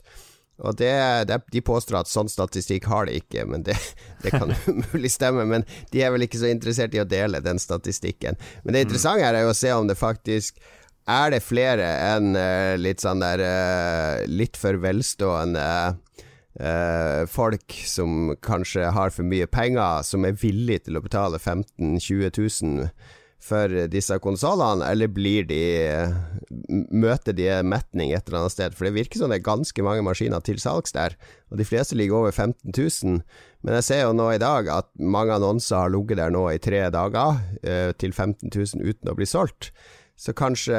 Og 0.62 0.78
det, 0.78 0.94
det, 1.28 1.40
De 1.52 1.62
påstår 1.66 2.04
at 2.04 2.12
sånn 2.12 2.30
statistikk 2.30 2.86
har 2.92 3.08
de 3.10 3.18
ikke, 3.18 3.46
men 3.50 3.66
det, 3.66 3.78
det 4.24 4.34
kan 4.36 4.54
mulig 4.94 5.12
stemme. 5.13 5.48
Men 5.50 5.66
de 5.94 6.04
er 6.04 6.13
vel 6.13 6.28
ikke 6.28 6.42
så 6.42 6.52
interessert 6.52 6.96
i 6.96 7.02
å 7.02 7.10
dele 7.10 7.44
den 7.44 7.62
statistikken. 7.62 8.40
Men 8.63 8.78
det 8.78 8.86
interessante 8.88 9.25
her 9.25 9.40
er 9.40 9.48
jo 9.48 9.54
å 9.54 9.58
se 9.58 9.74
om 9.74 9.90
det 9.90 10.00
faktisk 10.00 10.62
er 11.10 11.33
det 11.33 11.43
flere 11.43 11.88
enn 12.13 12.36
uh, 12.38 12.75
litt 12.79 13.03
sånn 13.03 13.24
der 13.24 13.43
uh, 13.43 14.24
Litt 14.29 14.60
for 14.60 14.79
velstående 14.83 15.65
uh, 15.93 17.24
folk 17.27 17.75
som 17.88 18.36
kanskje 18.43 18.91
har 18.95 19.12
for 19.12 19.27
mye 19.27 19.50
penger, 19.51 20.03
som 20.07 20.24
er 20.25 20.39
villige 20.39 20.88
til 20.88 21.00
å 21.00 21.03
betale 21.03 21.41
15 21.41 22.00
000-20 22.00 22.39
000 22.63 22.89
for 23.43 23.74
disse 23.91 24.15
konsollene, 24.24 24.86
eller 24.88 25.10
blir 25.12 25.43
de 25.50 25.57
Møter 26.95 27.36
de 27.36 27.50
metning 27.67 28.13
et 28.15 28.29
eller 28.29 28.45
annet 28.45 28.53
sted? 28.53 28.77
For 28.77 28.88
det 28.88 28.93
virker 28.95 29.19
som 29.19 29.33
det 29.33 29.41
er 29.41 29.50
ganske 29.50 29.83
mange 29.83 30.05
maskiner 30.07 30.39
til 30.48 30.62
salgs 30.63 30.95
der, 30.95 31.17
og 31.51 31.60
de 31.60 31.67
fleste 31.67 31.98
ligger 32.00 32.22
over 32.22 32.31
15 32.31 32.72
000. 32.72 33.17
Men 33.67 33.75
jeg 33.81 33.88
ser 33.89 34.05
jo 34.05 34.13
nå 34.15 34.29
i 34.31 34.39
dag 34.39 34.69
at 34.72 34.88
mange 34.95 35.36
annonser 35.36 35.81
har 35.81 35.91
ligget 35.91 36.22
der 36.22 36.31
nå 36.31 36.45
i 36.53 36.62
tre 36.63 36.86
dager, 36.95 37.43
til 38.00 38.15
15 38.15 38.48
000 38.48 38.88
uten 38.93 39.12
å 39.12 39.17
bli 39.19 39.27
solgt. 39.27 39.74
Så 40.24 40.32
kanskje 40.32 40.77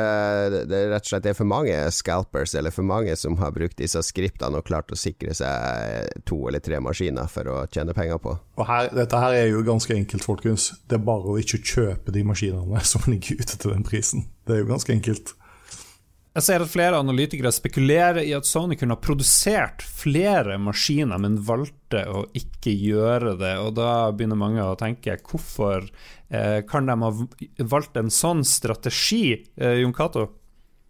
det 0.65 0.79
rett 0.89 1.05
og 1.05 1.11
slett 1.11 1.27
er 1.29 1.35
for 1.37 1.45
mange 1.45 1.75
scalpers, 1.93 2.55
eller 2.57 2.73
for 2.73 2.87
mange 2.89 3.13
som 3.21 3.37
har 3.43 3.53
brukt 3.53 3.77
disse 3.77 4.01
skriptene 4.07 4.57
og 4.57 4.65
klart 4.65 4.95
å 4.95 4.97
sikre 4.97 5.35
seg 5.37 6.23
to 6.25 6.39
eller 6.49 6.65
tre 6.65 6.81
maskiner 6.81 7.29
for 7.29 7.51
å 7.53 7.59
tjene 7.69 7.93
penger 7.93 8.23
på. 8.25 8.33
Og 8.57 8.65
her, 8.71 8.89
Dette 8.97 9.21
her 9.21 9.37
er 9.37 9.51
jo 9.51 9.61
ganske 9.67 9.93
enkelt, 9.93 10.25
folkens. 10.25 10.71
Det 10.89 10.97
er 10.97 11.05
bare 11.05 11.35
å 11.35 11.37
ikke 11.43 11.61
kjøpe 11.61 12.15
de 12.15 12.25
maskinene 12.25 12.81
som 12.89 13.05
ligger 13.11 13.43
ute 13.43 13.59
til 13.59 13.75
den 13.75 13.85
prisen. 13.85 14.25
Det 14.49 14.57
er 14.57 14.65
jo 14.65 14.71
ganske 14.73 14.97
enkelt. 14.97 15.35
Jeg 16.35 16.43
ser 16.49 16.63
at 16.65 16.71
flere 16.73 16.99
analytikere 16.99 17.53
spekulerer 17.55 18.25
i 18.27 18.33
at 18.35 18.47
Sony 18.49 18.75
kunne 18.75 18.97
ha 18.97 19.03
produsert 19.03 19.85
flere 19.87 20.57
maskiner, 20.59 21.21
men 21.23 21.37
valgte 21.47 22.03
å 22.11 22.25
ikke 22.35 22.73
gjøre 22.75 23.37
det. 23.39 23.53
Og 23.63 23.77
da 23.79 24.11
begynner 24.11 24.41
mange 24.41 24.65
å 24.67 24.75
tenke 24.79 25.15
hvorfor 25.23 25.87
eh, 25.87 26.65
kan 26.67 26.91
de 26.91 26.99
ha 27.05 27.13
valgt 27.71 28.01
en 28.01 28.11
sånn 28.11 28.43
strategi, 28.43 29.45
eh, 29.55 29.79
Jon 29.85 29.95
Cato? 29.95 30.27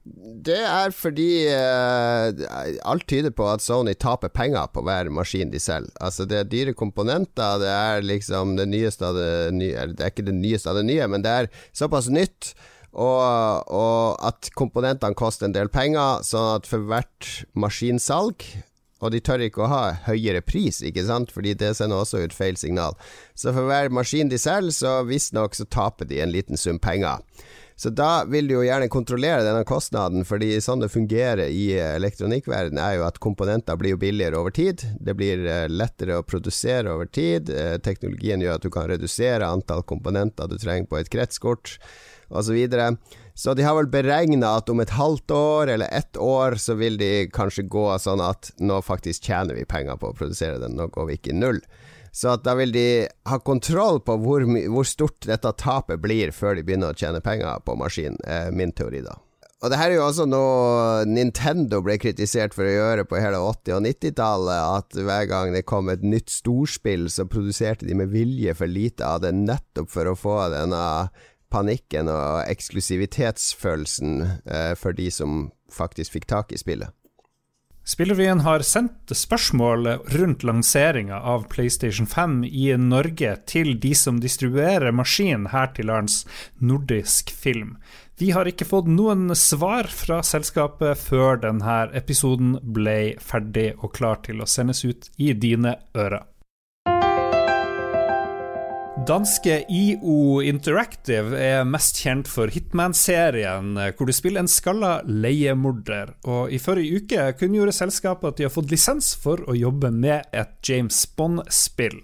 Det 0.05 0.63
er 0.65 0.97
fordi 0.97 1.29
eh, 1.53 2.43
alt 2.89 3.07
tyder 3.09 3.33
på 3.37 3.45
at 3.53 3.65
Sony 3.65 3.93
taper 4.01 4.33
penger 4.33 4.73
på 4.73 4.81
hver 4.85 5.13
maskin 5.13 5.53
de 5.53 5.61
selger. 5.61 5.93
Altså 6.01 6.25
Det 6.29 6.41
er 6.41 6.49
dyre 6.49 6.77
komponenter, 6.77 7.61
det 7.61 7.73
er 7.73 8.05
liksom 8.05 8.57
det 8.57 8.71
nyeste 8.73 9.13
av 9.13 9.21
det 9.21 9.33
nye 9.61 9.91
Det 9.93 10.05
er 10.05 10.13
ikke 10.13 10.29
det 10.29 10.41
nyeste 10.41 10.73
av 10.73 10.81
det 10.81 10.89
nye, 10.89 11.09
men 11.13 11.25
det 11.25 11.41
er 11.43 11.57
såpass 11.77 12.09
nytt 12.13 12.57
og, 12.95 13.73
og 13.75 14.23
at 14.25 14.53
komponentene 14.59 15.19
koster 15.19 15.49
en 15.49 15.57
del 15.57 15.71
penger, 15.73 16.23
sånn 16.27 16.55
at 16.61 16.71
for 16.71 16.87
hvert 16.89 17.33
maskinsalg 17.59 18.47
og 19.05 19.13
de 19.13 19.21
tør 19.21 19.43
ikke 19.45 19.65
å 19.65 19.69
ha 19.69 19.83
høyere 20.07 20.41
pris, 20.45 20.81
ikke 20.85 21.05
sant, 21.05 21.33
fordi 21.35 21.53
det 21.61 21.75
sender 21.77 22.01
også 22.01 22.23
ut 22.25 22.37
feil 22.37 22.57
signal. 22.57 22.97
Så 23.37 23.53
for 23.53 23.69
hver 23.69 23.93
maskin 23.93 24.31
de 24.33 24.39
selger, 24.41 24.73
så 24.73 24.95
visstnok 25.09 25.59
så 25.59 25.67
taper 25.69 26.09
de 26.09 26.23
en 26.25 26.33
liten 26.33 26.61
sum 26.61 26.81
penger. 26.81 27.21
Så 27.77 27.91
da 27.91 28.23
vil 28.31 28.47
du 28.47 28.55
jo 28.55 28.63
gjerne 28.63 28.87
kontrollere 28.89 29.43
denne 29.43 29.65
kostnaden, 29.67 30.23
fordi 30.25 30.53
sånn 30.63 30.85
det 30.85 30.93
fungerer 30.95 31.51
i 31.51 31.73
elektronikkverdenen, 31.75 32.79
er 32.79 33.01
jo 33.01 33.07
at 33.09 33.19
komponenter 33.23 33.77
blir 33.81 33.97
jo 33.97 34.01
billigere 34.05 34.39
over 34.39 34.55
tid. 34.55 34.85
Det 35.03 35.17
blir 35.19 35.43
eh, 35.43 35.67
lettere 35.69 36.21
å 36.21 36.27
produsere 36.27 36.95
over 36.95 37.11
tid. 37.11 37.51
Eh, 37.51 37.75
teknologien 37.83 38.45
gjør 38.45 38.61
at 38.61 38.65
du 38.65 38.71
kan 38.71 38.87
redusere 38.89 39.51
antall 39.51 39.83
komponenter 39.91 40.49
du 40.49 40.55
trenger 40.55 40.87
på 40.87 41.03
et 41.03 41.11
kretskort 41.11 41.75
osv. 42.29 42.59
Så, 42.71 42.89
så 43.35 43.55
de 43.55 43.67
har 43.67 43.77
vel 43.79 43.91
beregna 43.93 44.57
at 44.61 44.71
om 44.71 44.83
et 44.83 44.95
halvt 44.95 45.35
år 45.35 45.75
eller 45.75 45.91
ett 45.93 46.17
år 46.17 46.59
så 46.61 46.79
vil 46.81 46.99
de 47.01 47.27
kanskje 47.35 47.67
gå 47.71 47.89
sånn 47.99 48.23
at 48.25 48.53
nå 48.63 48.81
faktisk 48.85 49.27
tjener 49.31 49.59
vi 49.59 49.67
penger 49.69 49.99
på 50.01 50.13
å 50.13 50.17
produsere 50.17 50.61
den, 50.63 50.79
nå 50.79 50.89
går 50.95 51.11
vi 51.11 51.19
ikke 51.19 51.35
i 51.35 51.41
null. 51.41 51.61
Så 52.15 52.37
da 52.39 52.55
vil 52.55 52.71
de 52.71 53.09
ha 53.27 53.41
kontroll 53.43 53.99
på 54.07 54.15
hvor, 54.23 54.45
hvor 54.47 54.87
stort 54.87 55.27
dette 55.27 55.51
tapet 55.59 55.99
blir 55.99 56.31
før 56.31 56.55
de 56.55 56.63
begynner 56.63 56.95
å 56.95 56.99
tjene 56.99 57.19
penger 57.25 57.65
på 57.67 57.75
maskinen, 57.75 58.21
Eh, 58.23 58.53
min 58.55 58.71
teori, 58.71 59.03
da. 59.03 59.17
Og 59.65 59.71
det 59.73 59.79
her 59.81 59.95
er 59.95 59.97
jo 59.97 60.05
også 60.05 60.27
noe 60.29 61.05
Nintendo 61.09 61.79
ble 61.83 61.97
kritisert 61.97 62.53
for 62.53 62.69
å 62.69 62.75
gjøre 62.75 63.07
på 63.09 63.17
hele 63.17 63.39
80- 63.41 63.79
og 63.79 63.83
90-tallet. 63.87 64.61
At 64.61 64.99
hver 64.99 65.29
gang 65.31 65.55
det 65.57 65.65
kom 65.65 65.89
et 65.89 66.05
nytt 66.05 66.29
storspill, 66.29 67.09
så 67.09 67.25
produserte 67.25 67.89
de 67.89 67.97
med 67.97 68.13
vilje 68.13 68.53
for 68.59 68.69
lite 68.69 69.09
av 69.09 69.23
det, 69.25 69.33
nettopp 69.33 69.89
for 69.91 70.11
å 70.11 70.19
få 70.21 70.37
denne 70.53 70.83
panikken 71.55 72.11
og 72.11 72.43
eksklusivitetsfølelsen 72.51 74.21
eh, 74.27 74.75
for 74.79 74.97
de 74.97 75.09
som 75.15 75.49
faktisk 75.73 76.19
fikk 76.19 76.31
tak 76.35 76.55
i 76.55 76.61
spillet. 76.61 76.91
Spillrevyen 77.85 78.41
har 78.41 78.63
sendt 78.65 79.13
spørsmål 79.13 79.89
rundt 80.15 80.45
lanseringa 80.49 81.19
av 81.21 81.43
PlayStation 81.53 82.07
5 82.09 82.39
i 82.49 82.71
Norge 82.81 83.35
til 83.45 83.75
de 83.81 83.91
som 83.99 84.23
distribuerer 84.25 84.95
maskinen 84.97 85.51
her 85.53 85.69
til 85.77 85.91
lands, 85.93 86.23
Nordisk 86.65 87.29
Film. 87.37 87.77
Vi 88.17 88.31
har 88.33 88.49
ikke 88.49 88.65
fått 88.65 88.89
noen 88.89 89.35
svar 89.37 89.91
fra 89.93 90.23
selskapet 90.25 90.97
før 90.97 91.43
denne 91.45 91.81
episoden 91.99 92.57
ble 92.63 93.19
ferdig 93.21 93.75
og 93.83 93.93
klar 93.99 94.23
til 94.25 94.41
å 94.41 94.49
sendes 94.49 94.81
ut 94.87 95.11
i 95.21 95.35
dine 95.37 95.77
ører. 95.93 96.25
Danske 99.05 99.59
IO 99.69 100.41
Interactive 100.41 101.37
er 101.37 101.67
mest 101.69 101.99
kjent 102.01 102.29
for 102.31 102.49
Hitman-serien, 102.49 103.75
hvor 103.99 104.09
du 104.09 104.13
spiller 104.17 104.41
en 104.41 104.49
skalla 104.49 104.95
leiemorder. 105.05 106.15
Og 106.25 106.55
I 106.55 106.61
forrige 106.63 107.03
uke 107.03 107.27
kunngjorde 107.37 107.75
selskapet 107.77 108.31
at 108.31 108.41
de 108.41 108.47
har 108.47 108.55
fått 108.55 108.73
lisens 108.73 109.13
for 109.21 109.43
å 109.45 109.57
jobbe 109.59 109.93
med 109.93 110.31
et 110.33 110.57
James 110.65 111.03
Bond-spill. 111.19 112.01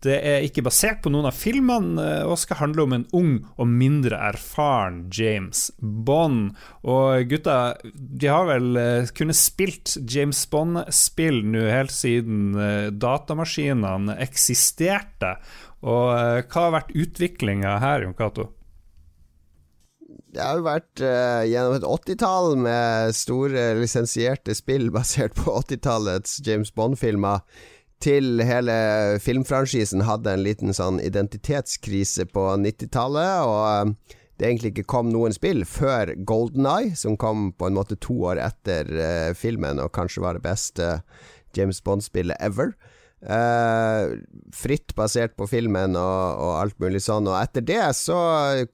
Det 0.00 0.14
er 0.24 0.46
ikke 0.46 0.62
basert 0.64 1.02
på 1.04 1.10
noen 1.12 1.28
av 1.28 1.36
filmene 1.36 2.04
og 2.24 2.38
skal 2.40 2.62
handle 2.62 2.86
om 2.86 2.94
en 2.96 3.06
ung 3.16 3.32
og 3.60 3.68
mindre 3.68 4.16
erfaren 4.30 5.02
James 5.12 5.66
Bond. 5.76 6.54
Og 6.88 7.28
gutta, 7.28 7.74
de 7.92 8.30
har 8.32 8.48
vel 8.48 8.80
eh, 8.80 9.10
kunnet 9.12 9.36
spilt 9.36 9.98
James 10.08 10.40
Bond-spill 10.48 11.42
nå 11.52 11.66
helt 11.68 11.92
siden 11.92 12.56
eh, 12.56 12.86
datamaskinene 12.96 14.16
eksisterte. 14.24 15.36
Og 15.80 16.06
uh, 16.12 16.40
hva 16.44 16.64
har 16.66 16.74
vært 16.76 16.96
utviklinga 16.96 17.78
her, 17.80 18.04
Jon 18.04 18.16
Cato? 18.16 18.50
Det 20.30 20.42
har 20.42 20.60
jo 20.60 20.66
vært 20.66 21.02
uh, 21.02 21.42
gjennom 21.48 21.76
et 21.78 21.86
80-tall 21.88 22.54
med 22.60 23.16
store 23.16 23.72
lisensierte 23.80 24.54
spill 24.54 24.90
basert 24.96 25.34
på 25.38 25.56
80-tallets 25.62 26.38
James 26.46 26.72
Bond-filmer, 26.76 27.44
til 28.00 28.40
hele 28.40 28.72
filmfranchisen 29.20 30.06
hadde 30.08 30.32
en 30.32 30.40
liten 30.40 30.72
sånn 30.72 31.02
identitetskrise 31.04 32.24
på 32.32 32.46
90-tallet. 32.62 33.42
Og 33.44 33.90
uh, 33.92 34.20
det 34.40 34.48
egentlig 34.48 34.72
ikke 34.72 34.88
kom 34.88 35.10
noen 35.12 35.34
spill 35.36 35.66
før 35.68 36.14
Golden 36.28 36.68
Eye, 36.68 36.94
som 36.96 37.18
kom 37.20 37.50
på 37.52 37.68
en 37.68 37.76
måte 37.76 37.98
to 38.00 38.16
år 38.30 38.40
etter 38.40 38.88
uh, 38.96 39.32
filmen, 39.36 39.82
og 39.82 39.92
kanskje 39.96 40.24
var 40.24 40.38
det 40.38 40.46
beste 40.46 40.94
James 41.56 41.82
Bond-spillet 41.84 42.40
ever. 42.40 42.72
Uh, 43.20 44.16
fritt 44.56 44.94
basert 44.96 45.34
på 45.36 45.44
filmen 45.50 45.92
og, 45.92 46.38
og, 46.40 46.52
alt 46.56 46.78
mulig 46.80 47.02
sånn. 47.04 47.28
Og 47.28 47.36
etter 47.36 47.64
det 47.66 47.82
så 47.98 48.16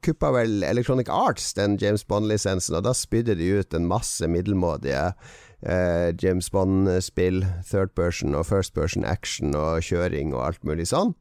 kuppa 0.06 0.30
vel 0.36 0.62
Electronic 0.66 1.10
Arts 1.10 1.50
den 1.58 1.74
James 1.82 2.06
Bond-lisensen, 2.06 2.78
og 2.78 2.86
da 2.86 2.94
spydde 2.94 3.34
de 3.40 3.50
ut 3.58 3.74
en 3.74 3.88
masse 3.90 4.26
middelmådige 4.30 5.08
uh, 5.10 6.08
James 6.22 6.50
Bond-spill. 6.54 7.42
Third 7.66 7.96
person 7.98 8.38
og 8.38 8.46
first 8.46 8.76
person 8.78 9.06
action 9.06 9.56
og 9.58 9.82
kjøring 9.86 10.34
og 10.36 10.44
alt 10.50 10.66
mulig 10.68 10.90
sånn. 10.92 11.16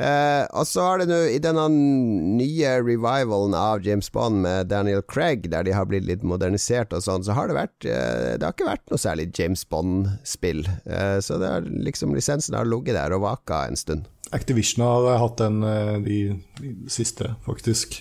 Uh, 0.00 0.46
og 0.56 0.64
så 0.64 0.84
har 0.86 1.00
det 1.02 1.10
nå 1.10 1.18
i 1.28 1.40
denne 1.42 1.66
nye 1.68 2.70
revivalen 2.80 3.52
av 3.58 3.82
James 3.84 4.06
Bond 4.14 4.40
med 4.46 4.70
Daniel 4.70 5.02
Craig, 5.04 5.44
der 5.52 5.66
de 5.66 5.74
har 5.76 5.88
blitt 5.90 6.06
litt 6.08 6.22
modernisert 6.24 6.94
og 6.96 7.04
sånn, 7.04 7.26
så 7.26 7.36
har 7.36 7.50
det 7.50 7.58
vært 7.58 7.84
eh, 7.84 8.38
Det 8.40 8.46
har 8.46 8.54
ikke 8.54 8.68
vært 8.70 8.86
noe 8.88 9.00
særlig 9.00 9.26
James 9.36 9.66
Bond-spill. 9.68 10.62
Eh, 10.88 11.18
så 11.20 11.36
det 11.42 11.50
har 11.52 11.68
liksom 11.68 12.14
lisensen 12.16 12.56
har 12.56 12.68
ligget 12.68 12.96
der 12.96 13.12
og 13.12 13.26
vaka 13.26 13.66
en 13.68 13.76
stund. 13.76 14.08
Activision 14.32 14.86
har 14.86 15.20
hatt 15.20 15.42
den 15.42 15.60
de, 16.06 16.18
de 16.62 16.72
siste, 16.88 17.34
faktisk. 17.44 18.00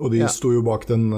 Og 0.00 0.10
de 0.14 0.24
ja. 0.24 0.30
sto 0.32 0.50
jo 0.50 0.64
bak 0.66 0.88
den 0.88 1.12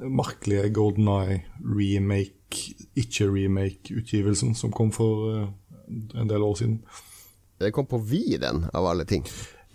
merkelige 0.00 0.70
Golden 0.76 1.10
Eye 1.12 1.42
remake, 1.60 2.76
ikke-remake-utgivelsen 2.96 4.54
som 4.56 4.72
kom 4.72 4.94
for 4.94 5.50
en 5.90 6.30
del 6.30 6.46
år 6.46 6.56
siden. 6.62 6.80
Det 7.58 7.72
kom 7.72 7.86
på 7.88 7.98
Vi, 7.98 8.36
den, 8.40 8.66
av 8.72 8.86
alle 8.86 9.04
ting. 9.08 9.24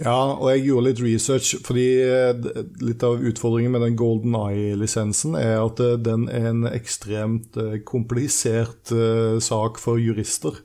Ja, 0.01 0.33
og 0.33 0.47
jeg 0.49 0.63
gjorde 0.65 0.87
litt 0.87 1.01
research, 1.03 1.51
fordi 1.65 1.85
eh, 2.01 2.45
litt 2.81 3.03
av 3.05 3.21
utfordringen 3.21 3.73
med 3.75 3.83
den 3.85 3.97
Golden 3.99 4.33
Eye-lisensen 4.39 5.35
er 5.37 5.59
at 5.59 5.81
eh, 5.83 5.97
den 6.01 6.25
er 6.31 6.47
en 6.49 6.63
ekstremt 6.69 7.57
eh, 7.59 7.77
komplisert 7.85 8.93
sak 9.43 9.81
for 9.81 10.01
jurister. 10.01 10.61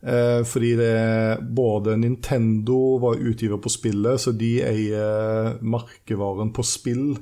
Fordi 0.00 0.68
det 0.78 0.86
er 0.96 1.42
både 1.44 1.92
Nintendo 2.00 2.94
var 3.02 3.18
utgiver 3.20 3.58
på 3.60 3.68
spillet, 3.68 4.16
så 4.22 4.32
de 4.32 4.54
eier 4.64 5.58
merkevaren 5.60 6.54
på 6.56 6.64
spill. 6.64 7.18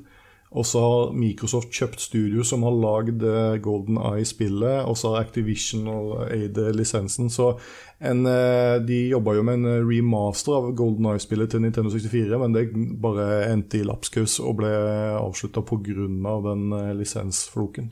Og 0.56 0.64
så 0.64 0.80
har 0.80 1.10
Microsoft 1.12 1.68
kjøpt 1.76 2.00
studio 2.00 2.44
som 2.46 2.62
har 2.64 2.72
lagd 2.72 3.20
Golden 3.60 3.98
Eye-spillet, 4.00 4.86
og 4.88 4.96
så 4.96 5.12
har 5.12 5.26
Activision 5.26 5.90
og 5.92 6.22
eid 6.32 6.56
lisensen. 6.72 7.28
Så 7.28 7.52
en, 8.00 8.26
eh, 8.26 8.78
de 8.86 9.08
jobba 9.10 9.34
jo 9.34 9.42
med 9.42 9.58
en 9.58 9.66
eh, 9.66 9.86
remaster 9.86 10.54
av 10.54 10.70
Golden 10.78 11.08
Eye-spillet 11.10 11.50
til 11.50 11.64
Nintendo 11.64 11.90
64, 11.90 12.38
men 12.38 12.54
det 12.54 12.68
bare 13.02 13.48
endte 13.50 13.80
i 13.80 13.86
lapskaus 13.86 14.38
og 14.38 14.60
ble 14.60 14.70
avslutta 15.18 15.64
pga. 15.66 16.06
Av 16.28 16.44
den 16.46 16.70
eh, 16.72 16.94
lisensfloken. 16.94 17.90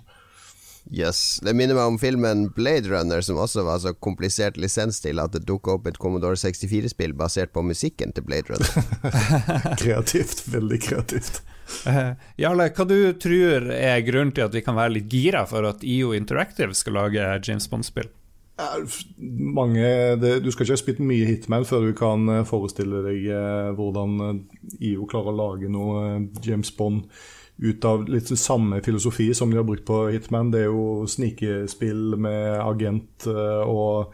Yes. 0.90 1.40
Det 1.42 1.54
minner 1.56 1.74
meg 1.74 1.90
om 1.90 1.98
filmen 1.98 2.46
Blade 2.54 2.90
Runner, 2.90 3.20
som 3.24 3.40
også 3.42 3.64
var 3.66 3.80
så 3.82 3.92
komplisert 3.94 4.58
lisens 4.60 5.00
til 5.02 5.18
at 5.22 5.34
det 5.34 5.44
dukka 5.48 5.76
opp 5.76 5.88
et 5.90 5.98
Commodore 6.02 6.38
64-spill 6.38 7.16
basert 7.18 7.52
på 7.56 7.64
musikken 7.66 8.14
til 8.14 8.26
Blade 8.26 8.52
Runner. 8.52 9.76
kreativt. 9.82 10.44
Veldig 10.52 10.80
kreativt. 10.82 11.42
Jarle, 12.38 12.68
hva 12.70 12.86
du 12.86 12.98
tror 13.18 13.72
er 13.74 14.04
grunnen 14.06 14.30
til 14.34 14.46
at 14.46 14.54
vi 14.54 14.62
kan 14.62 14.78
være 14.78 15.00
litt 15.00 15.10
gira 15.10 15.42
for 15.50 15.66
at 15.66 15.82
IO 15.82 16.14
Interactive 16.14 16.76
skal 16.78 17.00
lage 17.00 17.26
James 17.42 17.66
Bond-spill? 17.70 18.12
mange, 19.28 20.16
det, 20.16 20.38
du 20.40 20.50
skal 20.50 20.64
ikke 20.64 20.72
ha 20.72 20.80
spilt 20.80 21.00
mye 21.04 21.26
Hitman 21.28 21.66
før 21.68 21.90
du 21.90 21.90
kan 21.96 22.24
eh, 22.32 22.44
forestille 22.48 23.02
deg 23.04 23.26
eh, 23.28 23.72
hvordan 23.76 24.40
IO 24.80 25.04
klarer 25.10 25.34
å 25.34 25.36
lage 25.36 25.68
noe 25.68 26.22
James 26.40 26.70
Bond 26.72 27.04
ut 27.62 27.84
av 27.88 28.08
litt 28.08 28.28
samme 28.38 28.82
filosofi 28.84 29.30
som 29.34 29.50
de 29.50 29.60
har 29.60 29.68
brukt 29.68 29.86
på 29.88 30.06
Hitman. 30.12 30.50
Det 30.52 30.64
er 30.64 30.68
jo 30.68 31.06
snikespill 31.08 32.18
med 32.20 32.58
agent 32.60 33.28
og 33.30 34.12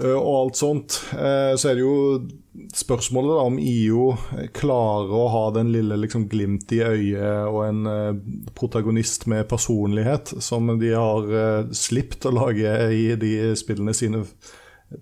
Eh, 0.00 0.14
og 0.14 0.34
alt 0.38 0.58
sånt. 0.58 0.98
Eh, 1.12 1.54
så 1.58 1.70
er 1.70 1.78
det 1.78 1.84
jo 1.84 2.66
spørsmålet 2.74 3.34
da, 3.34 3.46
om 3.46 3.60
IO 3.60 4.08
klarer 4.56 5.14
å 5.14 5.28
ha 5.30 5.44
den 5.54 5.72
lille 5.74 5.98
liksom, 6.02 6.26
glimt 6.30 6.72
i 6.74 6.82
øyet 6.82 7.50
og 7.50 7.60
en 7.66 7.88
eh, 7.90 8.20
protagonist 8.58 9.28
med 9.30 9.48
personlighet 9.50 10.34
som 10.42 10.72
de 10.80 10.92
har 10.94 11.70
slippet 11.74 12.28
å 12.30 12.34
lage 12.34 12.76
i 12.94 13.08
de 13.20 13.34
spillene 13.58 13.94
sine 13.96 14.24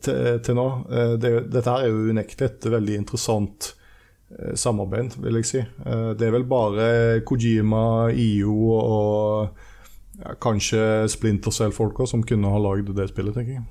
til, 0.01 0.41
til 0.45 0.57
nå. 0.57 0.69
Det, 1.21 1.33
dette 1.53 1.77
er 1.77 1.89
jo 1.89 2.13
unektelig 2.13 2.49
et 2.49 2.69
veldig 2.73 3.01
interessant 3.03 3.73
samarbeid, 4.57 5.19
vil 5.23 5.41
jeg 5.41 5.49
si. 5.49 5.61
Det 6.19 6.27
er 6.27 6.33
vel 6.35 6.47
bare 6.49 6.87
Kojima, 7.29 8.11
IO 8.11 8.57
og 8.79 9.59
ja, 10.23 10.35
kanskje 10.41 11.09
Splinter 11.13 11.55
Cell-folka 11.55 12.07
som 12.09 12.25
kunne 12.27 12.51
ha 12.53 12.61
lagd 12.63 12.95
det 12.97 13.11
spillet, 13.11 13.37
tenker 13.37 13.59
jeg. 13.59 13.67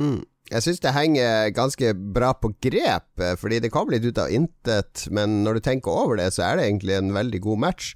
Mm. 0.00 0.20
Jeg 0.52 0.64
syns 0.64 0.82
det 0.84 0.92
henger 0.92 1.52
ganske 1.56 1.92
bra 2.14 2.32
på 2.36 2.50
grep, 2.64 3.08
eh, 3.20 3.36
fordi 3.40 3.60
det 3.62 3.72
kom 3.72 3.92
litt 3.92 4.04
ut 4.04 4.18
av 4.20 4.32
intet. 4.32 5.06
Men 5.14 5.40
når 5.46 5.58
du 5.58 5.64
tenker 5.68 5.94
over 5.94 6.18
det, 6.20 6.32
så 6.34 6.44
er 6.48 6.58
det 6.58 6.66
egentlig 6.68 6.98
en 6.98 7.12
veldig 7.14 7.40
god 7.46 7.62
match. 7.68 7.94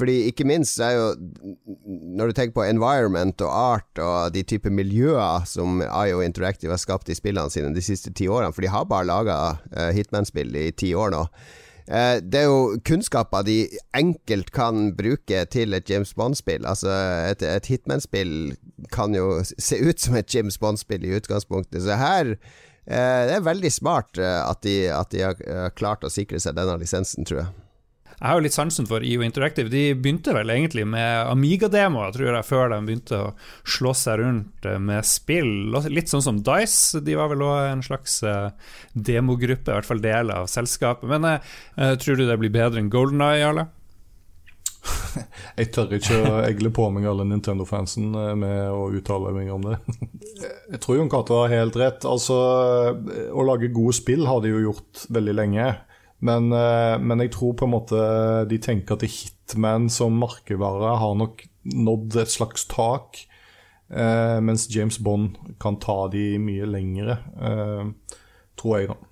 Fordi 0.00 0.16
ikke 0.30 0.46
minst 0.48 0.80
er 0.80 0.96
jo 0.96 1.06
Når 2.16 2.30
du 2.30 2.36
tenker 2.36 2.56
på 2.56 2.66
environment 2.66 3.42
og 3.44 3.52
art 3.52 4.02
og 4.02 4.34
de 4.34 4.42
typer 4.46 4.72
miljøer 4.72 5.46
som 5.48 5.82
IO 5.82 6.22
Interactive 6.24 6.72
har 6.72 6.80
skapt 6.80 7.10
i 7.12 7.16
spillene 7.18 7.52
sine 7.52 7.74
de 7.74 7.84
siste 7.84 8.12
ti 8.16 8.28
årene, 8.28 8.52
for 8.54 8.64
de 8.64 8.72
har 8.72 8.86
bare 8.88 9.08
laga 9.08 9.36
uh, 9.52 9.58
eh, 9.76 9.90
Hitman-spill 9.96 10.56
i 10.56 10.70
ti 10.72 10.92
år 10.96 11.12
nå. 11.14 11.24
Uh, 11.90 12.16
det 12.22 12.42
er 12.42 12.48
jo 12.48 12.78
kunnskaper 12.86 13.44
de 13.46 13.58
enkelt 13.96 14.52
kan 14.54 14.92
bruke 14.96 15.44
til 15.52 15.76
et 15.76 15.90
James 15.90 16.12
Bond-spill. 16.14 16.66
Altså 16.68 16.92
Et, 17.30 17.42
et 17.42 17.70
Hitman-spill 17.72 18.34
kan 18.94 19.16
jo 19.16 19.40
se 19.44 19.80
ut 19.80 20.00
som 20.00 20.18
et 20.18 20.34
James 20.34 20.58
Bond-spill 20.58 21.06
i 21.06 21.16
utgangspunktet. 21.18 21.82
Så 21.84 21.98
her 22.00 22.34
eh, 22.34 23.22
Det 23.28 23.38
er 23.38 23.48
veldig 23.48 23.72
smart 23.72 24.18
eh, 24.18 24.38
at, 24.44 24.62
de, 24.66 24.76
at 24.94 25.10
de 25.12 25.26
har 25.26 25.74
klart 25.76 26.06
å 26.06 26.12
sikre 26.12 26.40
seg 26.40 26.58
denne 26.58 26.78
lisensen, 26.80 27.26
tror 27.28 27.44
jeg. 27.44 27.52
Jeg 28.20 28.28
har 28.28 28.36
jo 28.36 28.44
litt 28.44 28.56
sansen 28.56 28.86
for 28.88 29.04
IO 29.06 29.24
Interactive. 29.24 29.72
De 29.72 29.94
begynte 29.96 30.34
vel 30.36 30.52
egentlig 30.52 30.84
med 30.88 31.24
Amiga-demoer, 31.30 32.12
tror 32.12 32.34
jeg, 32.34 32.46
før 32.46 32.70
de 32.74 32.80
begynte 32.84 33.16
å 33.16 33.32
slå 33.64 33.94
seg 33.96 34.20
rundt 34.20 34.68
eh, 34.68 34.76
med 34.76 35.08
spill. 35.08 35.72
Litt 35.88 36.12
sånn 36.12 36.26
som 36.26 36.44
Dice. 36.44 37.00
De 37.06 37.16
var 37.16 37.32
vel 37.32 37.46
òg 37.48 37.72
en 37.72 37.84
slags 37.84 38.20
demogruppe, 38.92 39.70
i 39.70 39.74
hvert 39.74 39.88
fall 39.88 40.04
deler 40.04 40.44
av 40.44 40.50
selskapet. 40.52 41.08
Men 41.08 41.26
uh, 41.26 41.94
tror 42.00 42.20
du 42.20 42.26
det 42.28 42.38
blir 42.40 42.52
bedre 42.52 42.82
enn 42.82 42.92
Golden 42.92 43.24
Eye, 43.24 43.40
Jarle? 43.40 43.70
jeg 45.58 45.70
tør 45.74 45.92
ikke 45.96 46.18
å 46.24 46.32
egle 46.46 46.70
på 46.74 46.86
meg 46.92 47.06
alle 47.10 47.26
Nintendo-fansen 47.28 48.10
eh, 48.14 48.32
med 48.38 48.60
å 48.72 48.88
uttale 48.96 49.32
meg 49.36 49.50
om 49.52 49.68
det. 49.68 49.78
jeg 50.72 50.82
tror 50.82 51.00
Jon 51.00 51.12
Cato 51.12 51.40
har 51.42 51.54
helt 51.54 51.78
rett. 51.80 52.06
Altså, 52.08 52.36
Å 53.30 53.46
lage 53.46 53.72
gode 53.74 53.96
spill 53.96 54.26
har 54.28 54.42
de 54.44 54.54
jo 54.54 54.64
gjort 54.68 55.06
veldig 55.12 55.36
lenge. 55.36 55.68
Men, 56.20 56.52
eh, 56.52 56.96
men 57.00 57.24
jeg 57.24 57.32
tror 57.36 57.56
på 57.56 57.66
en 57.66 57.74
måte 57.74 58.00
de 58.50 58.58
tenker 58.60 58.98
at 58.98 59.06
Hitman 59.08 59.88
som 59.92 60.18
markedvare 60.20 60.96
har 61.00 61.14
nok 61.16 61.46
nådd 61.64 62.16
et 62.20 62.32
slags 62.32 62.66
tak. 62.70 63.22
Eh, 63.90 64.38
mens 64.44 64.68
James 64.70 65.00
Bond 65.02 65.38
kan 65.60 65.80
ta 65.80 66.04
de 66.12 66.34
mye 66.38 66.68
lengre, 66.68 67.18
tror 68.60 68.78
jeg, 68.78 68.92
da. 68.92 69.09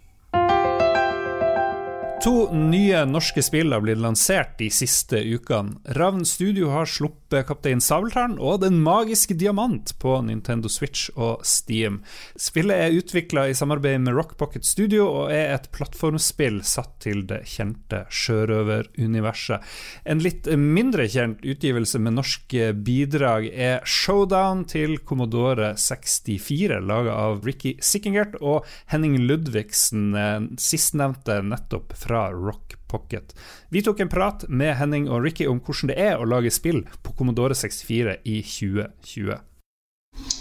To 2.18 2.48
nye 2.50 3.04
norske 3.06 3.42
spill 3.46 3.70
har 3.70 3.82
blitt 3.84 4.00
lansert 4.02 4.56
de 4.58 4.66
siste 4.74 5.20
ukene. 5.22 5.76
Ravn 5.94 6.24
Studio 6.26 6.72
har 6.72 6.88
sluppet 6.90 7.46
Kaptein 7.46 7.78
Sabeltann 7.84 8.34
og 8.42 8.64
Den 8.64 8.80
magiske 8.82 9.36
diamant 9.38 9.92
på 10.02 10.16
Nintendo 10.26 10.66
Switch 10.72 11.12
og 11.14 11.44
Steam. 11.46 12.00
Spillet 12.34 12.74
er 12.88 12.96
utvikla 12.98 13.44
i 13.46 13.54
samarbeid 13.54 14.02
med 14.02 14.16
Rock 14.18 14.34
Pocket 14.40 14.66
Studio 14.66 15.06
og 15.06 15.30
er 15.30 15.52
et 15.54 15.68
plattformspill 15.70 16.58
satt 16.66 16.96
til 17.04 17.22
det 17.28 17.44
kjente 17.52 18.02
sjørøveruniverset. 18.10 19.62
En 20.02 20.18
litt 20.24 20.50
mindre 20.58 21.06
kjent 21.06 21.46
utgivelse 21.46 22.02
med 22.02 22.18
norske 22.18 22.72
bidrag 22.74 23.46
er 23.52 23.86
Showdown 23.86 24.66
til 24.66 24.98
Commodore 25.06 25.76
64, 25.78 26.82
laga 26.82 27.14
av 27.28 27.46
Ricky 27.46 27.76
Sickingert 27.78 28.34
og 28.42 28.66
Henning 28.90 29.20
Ludvigsen, 29.22 30.10
sistnevnte 30.58 31.38
nettopp 31.46 31.94
fra 31.94 32.07
fra 32.08 32.30
Rock 32.32 32.74
Pocket. 32.88 33.34
Vi 33.68 33.82
tok 33.82 34.00
en 34.00 34.08
prat 34.08 34.48
med 34.48 34.76
Henning 34.80 35.10
og 35.12 35.22
Ricky 35.24 35.46
om 35.46 35.60
hvordan 35.60 35.92
det 35.92 35.98
er 36.00 36.16
å 36.16 36.28
lage 36.28 36.52
spill 36.54 36.86
på 37.04 37.12
Commodore 37.18 37.56
64 37.58 38.16
i 38.24 38.40
2020. 38.42 39.36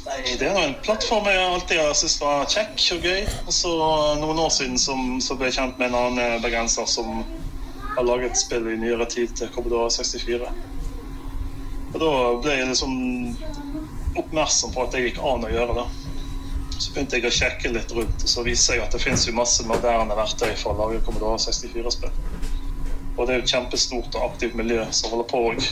Nei, 0.08 0.38
Det 0.40 0.48
er 0.48 0.58
en 0.62 0.78
plattform 0.86 1.28
jeg 1.28 1.44
alltid 1.44 1.82
har 1.82 1.94
syntes 1.98 2.22
var 2.22 2.48
kjekk 2.50 2.86
og 2.96 3.10
gøy. 3.10 3.22
Og 3.46 3.54
så 3.54 3.74
Noen 4.22 4.40
år 4.46 4.54
siden 4.56 4.80
som, 4.82 5.20
så 5.22 5.36
ble 5.36 5.52
jeg 5.52 5.60
kjent 5.60 5.78
med 5.82 5.92
en 5.92 6.00
annen 6.00 6.42
bergenser 6.42 6.88
som 6.90 7.22
har 7.98 8.08
laget 8.08 8.40
spill 8.40 8.68
i 8.72 8.80
nyere 8.80 9.10
tid 9.10 9.36
til 9.36 9.52
Commodore 9.54 9.92
64. 9.92 10.50
Og 11.94 12.00
Da 12.00 12.12
ble 12.44 12.58
jeg 12.58 12.72
liksom 12.72 12.96
oppmerksom 14.18 14.74
på 14.74 14.86
at 14.86 14.96
det 14.96 15.08
gikk 15.08 15.20
an 15.22 15.46
å 15.46 15.52
gjøre 15.52 15.82
det. 15.82 15.88
Så 16.78 16.94
begynte 16.94 17.18
jeg 17.18 17.26
å 17.26 17.34
sjekke 17.34 17.74
litt 17.74 17.92
rundt, 17.96 18.24
og 18.24 18.30
så 18.30 18.44
viser 18.46 18.78
jeg 18.78 18.86
at 18.86 18.94
det 18.94 19.02
finnes 19.02 19.26
jo 19.26 19.34
masse 19.38 19.66
moderne 19.66 20.18
verktøy 20.18 20.52
for 20.60 20.76
å 20.76 20.86
lage 20.86 21.02
Commodore 21.06 21.40
64-spill. 21.42 22.14
Og 23.18 23.26
det 23.26 23.34
er 23.34 23.40
jo 23.40 23.46
et 23.46 23.54
kjempestort 23.54 24.18
og 24.18 24.26
aktivt 24.28 24.58
miljø 24.58 24.84
som 24.94 25.14
holder 25.14 25.30
på 25.32 25.46
òg. 25.52 25.64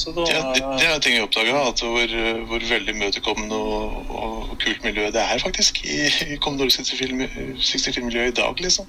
Da, 0.00 0.24
ja, 0.28 0.40
det, 0.54 0.62
det, 0.80 0.86
er 0.86 1.00
ting 1.04 1.14
jeg 1.16 1.24
oppdaga, 1.26 1.60
hvor, 1.76 2.14
hvor, 2.48 2.64
veldig 2.68 2.94
imøtekommende 2.94 3.56
og, 3.56 4.10
og, 4.12 4.54
kult 4.60 4.84
miljø 4.84 5.08
det 5.12 5.20
er 5.20 5.42
faktisk 5.42 5.82
i, 5.84 5.98
i 6.34 6.38
Commodore 6.40 6.72
64-miljøet 6.72 8.32
i 8.32 8.36
dag, 8.36 8.60
liksom. 8.64 8.88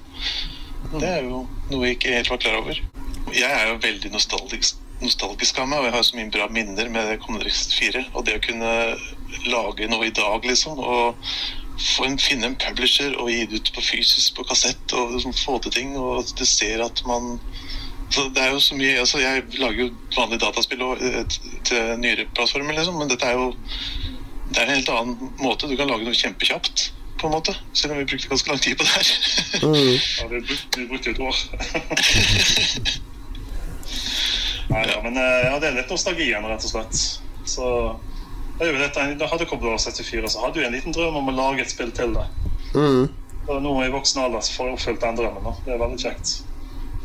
Det 0.92 1.08
er 1.08 1.26
jo 1.26 1.44
noe 1.70 1.86
jeg 1.86 1.98
ikke 1.98 2.16
helt 2.16 2.32
var 2.32 2.40
klar 2.44 2.58
over. 2.60 2.80
Jeg 3.32 3.48
er 3.48 3.68
jo 3.70 3.78
veldig 3.82 4.12
nostalgisk, 4.12 4.80
nostalgisk 5.00 5.60
av 5.62 5.68
meg, 5.70 5.80
og 5.80 5.88
jeg 5.88 5.96
har 5.96 6.06
så 6.08 6.18
mye 6.18 6.32
bra 6.32 6.48
minner 6.52 6.92
med 6.92 7.12
Commodore 7.24 7.52
64. 7.52 8.06
Og 8.12 8.26
det 8.28 8.38
å 8.38 8.44
kunne 8.48 8.72
lage 9.48 9.88
noe 9.90 10.08
i 10.08 10.14
dag, 10.14 10.44
liksom. 10.46 10.78
Og 10.78 12.06
en, 12.06 12.18
finne 12.20 12.50
en 12.50 12.58
publisher 12.60 13.16
og 13.18 13.30
gi 13.32 13.46
det 13.48 13.62
ut 13.62 13.72
på 13.76 13.84
fysisk 13.84 14.36
på 14.36 14.46
kassett 14.48 14.96
og 14.96 15.16
liksom, 15.16 15.36
få 15.36 15.58
til 15.64 15.76
ting. 15.78 15.96
Og 15.98 16.24
du 16.38 16.44
ser 16.48 16.84
at 16.84 17.04
man 17.08 17.38
så 18.12 18.26
det 18.28 18.42
er 18.44 18.50
jo 18.52 18.58
så 18.60 18.74
mye, 18.76 18.98
altså 19.00 19.22
Jeg 19.22 19.42
lager 19.56 19.86
jo 19.86 19.92
vanlige 20.12 20.42
dataspill 20.42 20.82
og, 20.84 20.98
til 21.64 21.94
nyere 21.96 22.26
plattformer, 22.36 22.76
liksom, 22.76 22.98
men 23.00 23.08
dette 23.08 23.24
er 23.24 23.38
jo 23.40 23.54
det 24.52 24.60
er 24.60 24.66
en 24.66 24.74
helt 24.74 24.90
annen 24.92 25.30
måte. 25.40 25.68
Du 25.68 25.76
kan 25.80 25.88
lage 25.88 26.04
noe 26.04 26.16
kjempekjapt, 26.16 26.92
på 27.20 27.28
en 27.28 27.32
måte. 27.32 27.54
Selv 27.72 27.94
om 27.94 27.98
vi 28.02 28.04
brukte 28.10 28.28
ganske 28.28 28.50
lang 28.50 28.60
tid 28.60 28.76
på 28.76 28.84
det 28.84 28.92
her. 28.92 29.06
Mm. 29.62 29.96
ja, 30.20 30.26
vi 30.28 30.40
brukte, 30.50 30.86
brukte 30.90 31.10
et 31.10 31.22
år. 31.24 31.36
Nei, 34.72 34.82
ja, 34.88 34.98
men 35.04 35.16
eh, 35.16 35.40
ja, 35.46 35.56
det 35.60 35.68
er 35.68 35.78
litt 35.80 35.92
nostalgien, 35.92 36.44
rett 36.48 36.66
og 36.68 36.72
slett. 36.74 37.00
Så 37.48 37.66
da 38.60 39.26
hadde 39.30 39.48
Commodore 39.48 39.78
64 39.78 40.28
så 40.28 40.44
hadde 40.44 40.60
jo 40.60 40.66
en 40.66 40.76
liten 40.76 40.94
drøm 40.94 41.16
om 41.18 41.30
å 41.32 41.36
lage 41.36 41.64
et 41.64 41.72
spill 41.72 41.92
til 41.94 42.14
det. 42.14 42.24
Mm. 42.74 43.08
Og 43.48 43.62
nå 43.64 43.72
i 43.82 43.92
voksen 43.92 44.22
alder 44.22 44.44
så 44.44 44.56
får 44.56 44.68
jeg 44.68 44.78
oppfylt 44.78 45.04
den 45.04 45.18
drømmen. 45.18 45.46
Da. 45.48 45.54
Det 45.64 45.74
er 45.74 45.80
veldig 45.82 46.00
kjekt. 46.02 46.34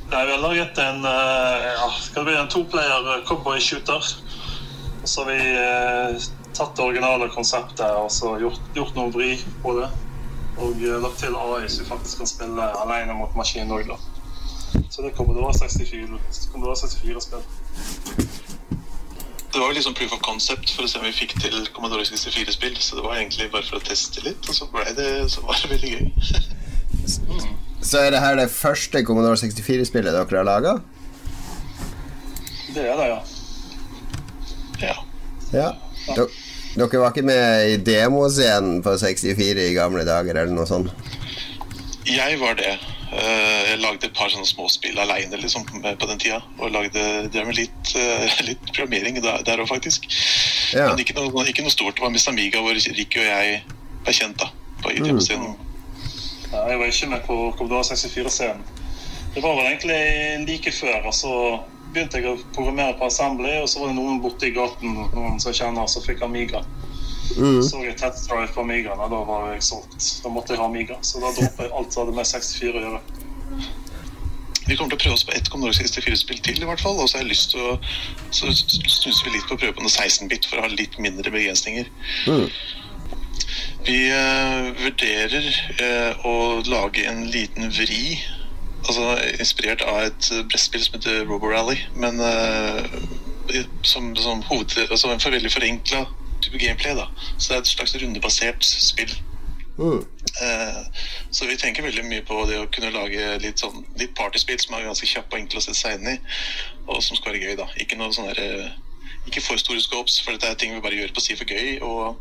Nei, 0.08 0.24
vi 0.24 0.32
har 0.32 0.44
laget 0.44 0.78
en, 0.80 1.06
eh, 1.06 1.70
ja, 1.74 1.88
skal 2.00 2.24
det 2.24 2.32
bli 2.32 2.40
en 2.40 2.52
toplayer 2.52 3.24
cowboy-shooter. 3.28 4.12
Og 5.02 5.08
så 5.10 5.24
har 5.24 5.32
vi 5.32 5.40
eh, 5.56 6.28
tatt 6.58 6.76
det 6.76 6.84
originale 6.84 7.30
konseptet 7.34 7.86
og 8.00 8.12
så 8.12 8.38
gjort, 8.42 8.62
gjort 8.76 8.96
noe 8.98 9.12
vri 9.14 9.34
på 9.64 9.76
det. 9.80 9.90
Og 10.58 10.80
uh, 10.82 10.96
lagt 11.04 11.20
til 11.22 11.36
AI 11.38 11.68
så 11.70 11.84
vi 11.84 11.90
faktisk 11.92 12.24
kan 12.24 12.30
spille 12.30 12.70
alene 12.82 13.14
mot 13.14 13.36
maskin 13.38 13.70
òg, 13.70 13.92
da. 13.92 13.98
Så 14.90 15.04
det 15.06 15.14
kommer 15.18 15.38
da 15.38 15.52
64, 15.54 16.18
64-spill. 16.58 17.44
Det 19.54 19.60
var 19.60 19.74
liksom 19.74 19.94
proof 19.94 20.14
of 20.14 20.22
concept 20.22 20.72
for 20.76 20.84
å 20.84 20.90
se 20.92 21.00
om 21.00 21.06
vi 21.08 21.14
fikk 21.16 21.38
til 21.40 21.56
Commodore 21.76 22.04
64-spill. 22.08 22.76
Så 22.84 22.98
det 23.00 23.06
var 23.06 23.16
egentlig 23.16 23.48
bare 23.54 23.66
for 23.68 23.80
å 23.80 23.86
teste 23.88 24.24
litt, 24.26 24.44
og 24.50 24.56
så, 24.58 24.68
det, 24.98 25.08
så 25.32 25.44
var 25.48 25.62
det 25.64 25.72
veldig 25.76 25.94
gøy. 25.96 26.12
mm. 27.30 27.48
Så 27.88 28.00
er 28.02 28.10
det 28.12 28.20
her 28.20 28.36
det 28.36 28.50
første 28.52 29.04
Commodore 29.06 29.38
64-spillet 29.40 30.12
dere 30.12 30.40
har 30.40 30.48
laga? 30.48 30.72
Det 32.74 32.84
er 32.84 32.98
det, 33.00 33.06
ja. 33.08 33.20
Ja. 34.82 34.96
ja. 35.54 35.70
Dere 36.76 37.00
var 37.02 37.14
ikke 37.14 37.26
med 37.26 37.70
i 37.72 37.78
demoscenen 37.82 38.82
på 38.84 38.98
64 39.00 39.70
i 39.70 39.78
gamle 39.78 40.04
dager, 40.06 40.36
eller 40.36 40.54
noe 40.58 40.68
sånt? 40.68 40.92
Jeg 42.10 42.40
var 42.42 42.58
det. 42.60 42.76
Eh, 43.08 43.62
jeg 43.70 43.80
lagde 43.80 44.10
et 44.10 44.16
par 44.16 44.32
sånne 44.32 44.48
småspill 44.48 44.98
aleine 45.00 45.40
liksom, 45.40 45.64
på 45.68 46.10
den 46.10 46.20
tida. 46.20 46.42
Og 46.60 46.74
lagde 46.76 47.04
drev 47.32 47.48
med 47.50 47.60
litt, 47.60 47.94
eh, 47.96 48.40
litt 48.50 48.74
programmering 48.74 49.22
der 49.24 49.64
òg, 49.64 49.68
faktisk. 49.70 50.10
Ja. 50.76 50.90
Men 50.92 51.04
ikke 51.04 51.16
noe, 51.20 51.46
ikke 51.48 51.64
noe, 51.64 51.74
stort. 51.74 51.96
Det 51.98 52.04
var 52.04 52.12
Miss 52.14 52.28
Amiga 52.28 52.64
hvor 52.64 52.76
Ricky 52.76 53.24
og 53.24 53.30
jeg 53.30 53.62
ble 54.04 54.16
kjent 54.16 54.42
da, 54.42 54.52
på 54.84 54.98
ITM-scenen. 54.98 55.56
Mm. 55.56 55.64
Ja, 56.52 56.68
jeg 56.72 56.80
var 56.80 56.92
ikke 56.92 57.10
med 57.12 57.26
på 57.28 57.40
Commodore 57.60 57.88
64-scenen. 57.88 58.68
Det 59.36 59.44
var 59.44 59.58
vel 59.58 59.68
egentlig 59.70 60.48
like 60.48 60.72
før. 60.74 61.02
altså 61.06 61.34
begynte 61.94 62.20
jeg 62.20 62.30
å 62.30 62.38
programmere 62.56 62.98
på 63.00 63.08
Assembly, 63.08 63.54
og 63.62 63.70
så 63.72 63.82
var 63.82 63.92
det 63.92 63.98
noen 63.98 64.20
borte 64.22 64.50
i 64.50 64.54
gaten 64.56 64.98
noen 65.16 65.40
som 65.42 65.56
kjenner, 65.56 65.88
som 65.90 66.04
fikk 66.04 66.24
Amiga. 66.26 66.64
Mm. 67.36 67.60
Så 67.64 67.82
jeg 67.84 67.98
Tett 68.00 68.20
Drive 68.30 68.54
på 68.56 68.64
Amigaen, 68.64 69.02
og 69.04 69.12
da 69.12 69.20
var 69.28 69.50
jeg 69.52 69.66
solgt. 69.68 70.06
Da 70.24 70.32
måtte 70.32 70.54
jeg 70.54 70.62
ha 70.62 70.70
Amiga. 70.70 71.00
Så 71.06 71.22
da 71.24 71.34
droppet 71.36 71.68
jeg 71.68 71.76
alt 71.76 71.94
som 71.94 72.06
hadde 72.06 72.16
med 72.18 72.30
64 72.30 72.72
å 72.72 72.86
gjøre. 72.86 73.02
Vi 74.68 74.76
kommer 74.76 74.92
til 74.92 74.98
å 74.98 75.04
prøve 75.04 75.16
oss 75.16 75.24
på 75.28 75.36
ett 75.36 75.48
Commodore 75.52 75.78
64-spill 75.78 76.42
til, 76.44 76.60
i 76.60 76.68
hvert 76.68 76.84
fall. 76.84 76.98
Og 77.00 77.08
så 77.08 77.18
har 77.18 77.24
jeg 77.24 77.32
lyst 77.32 77.54
til 77.54 77.64
å 77.64 77.78
Så 78.36 78.52
snuser 78.52 79.28
vi 79.28 79.38
litt 79.38 79.48
på 79.48 79.56
å 79.56 79.62
prøve 79.62 79.78
på 79.78 79.86
noe 79.86 79.94
16-bit 79.94 80.48
for 80.50 80.60
å 80.60 80.66
ha 80.66 80.74
litt 80.74 80.98
mindre 81.00 81.32
begrensninger. 81.32 81.88
Mm. 82.28 82.50
Vi 83.88 84.02
uh, 84.12 84.74
vurderer 84.82 85.48
uh, 85.80 86.28
å 86.28 86.36
lage 86.68 87.06
en 87.08 87.24
liten 87.32 87.72
vri 87.72 88.18
altså, 88.84 89.14
inspirert 89.38 89.86
av 89.88 90.10
et 90.10 90.30
brettspill 90.52 90.84
som 90.84 90.98
heter 90.98 91.24
Roborally, 91.30 91.80
men 91.96 92.20
uh, 92.20 92.84
som, 93.88 94.12
som, 94.20 94.44
hoved, 94.50 94.76
altså 94.90 95.14
en 95.14 95.24
for 95.24 95.32
veldig 95.32 95.54
forenkla 95.54 96.04
type 96.48 96.64
gameplay. 96.64 96.96
da 96.98 97.08
Så 97.38 97.52
det 97.52 97.58
er 97.58 97.66
et 97.66 97.74
slags 97.76 97.96
rundebasert 98.02 98.66
spill. 98.66 99.14
Mm. 99.78 100.02
Uh, 100.42 100.82
så 101.32 101.46
vi 101.46 101.58
tenker 101.58 101.86
veldig 101.86 102.06
mye 102.10 102.26
på 102.26 102.40
det 102.50 102.58
å 102.58 102.70
kunne 102.74 102.90
lage 102.94 103.38
litt, 103.44 103.62
sånn, 103.62 103.86
litt 104.00 104.16
partyspill 104.18 104.60
som 104.62 104.76
er 104.78 104.88
ganske 104.90 105.10
kjappe 105.10 105.36
og 105.36 105.44
enkle 105.44 105.62
å 105.62 105.66
sette 105.66 105.78
seg 105.78 106.00
inn 106.00 106.16
i, 106.16 106.18
og 106.88 107.02
som 107.06 107.18
skal 107.18 107.36
være 107.36 107.44
gøy. 107.46 107.56
da 107.62 107.68
Ikke 107.82 108.00
noe 108.00 108.14
sånn 108.16 108.30
der, 108.32 108.74
ikke 109.28 109.44
for 109.44 109.62
store 109.62 109.82
scopes, 109.84 110.18
for 110.24 110.34
dette 110.34 110.50
er 110.50 110.58
ting 110.60 110.74
vi 110.74 110.84
bare 110.84 110.98
gjør 110.98 111.14
på 111.14 111.24
si 111.24 111.38
for 111.38 111.50
gøy. 111.50 111.78
Og 111.86 112.18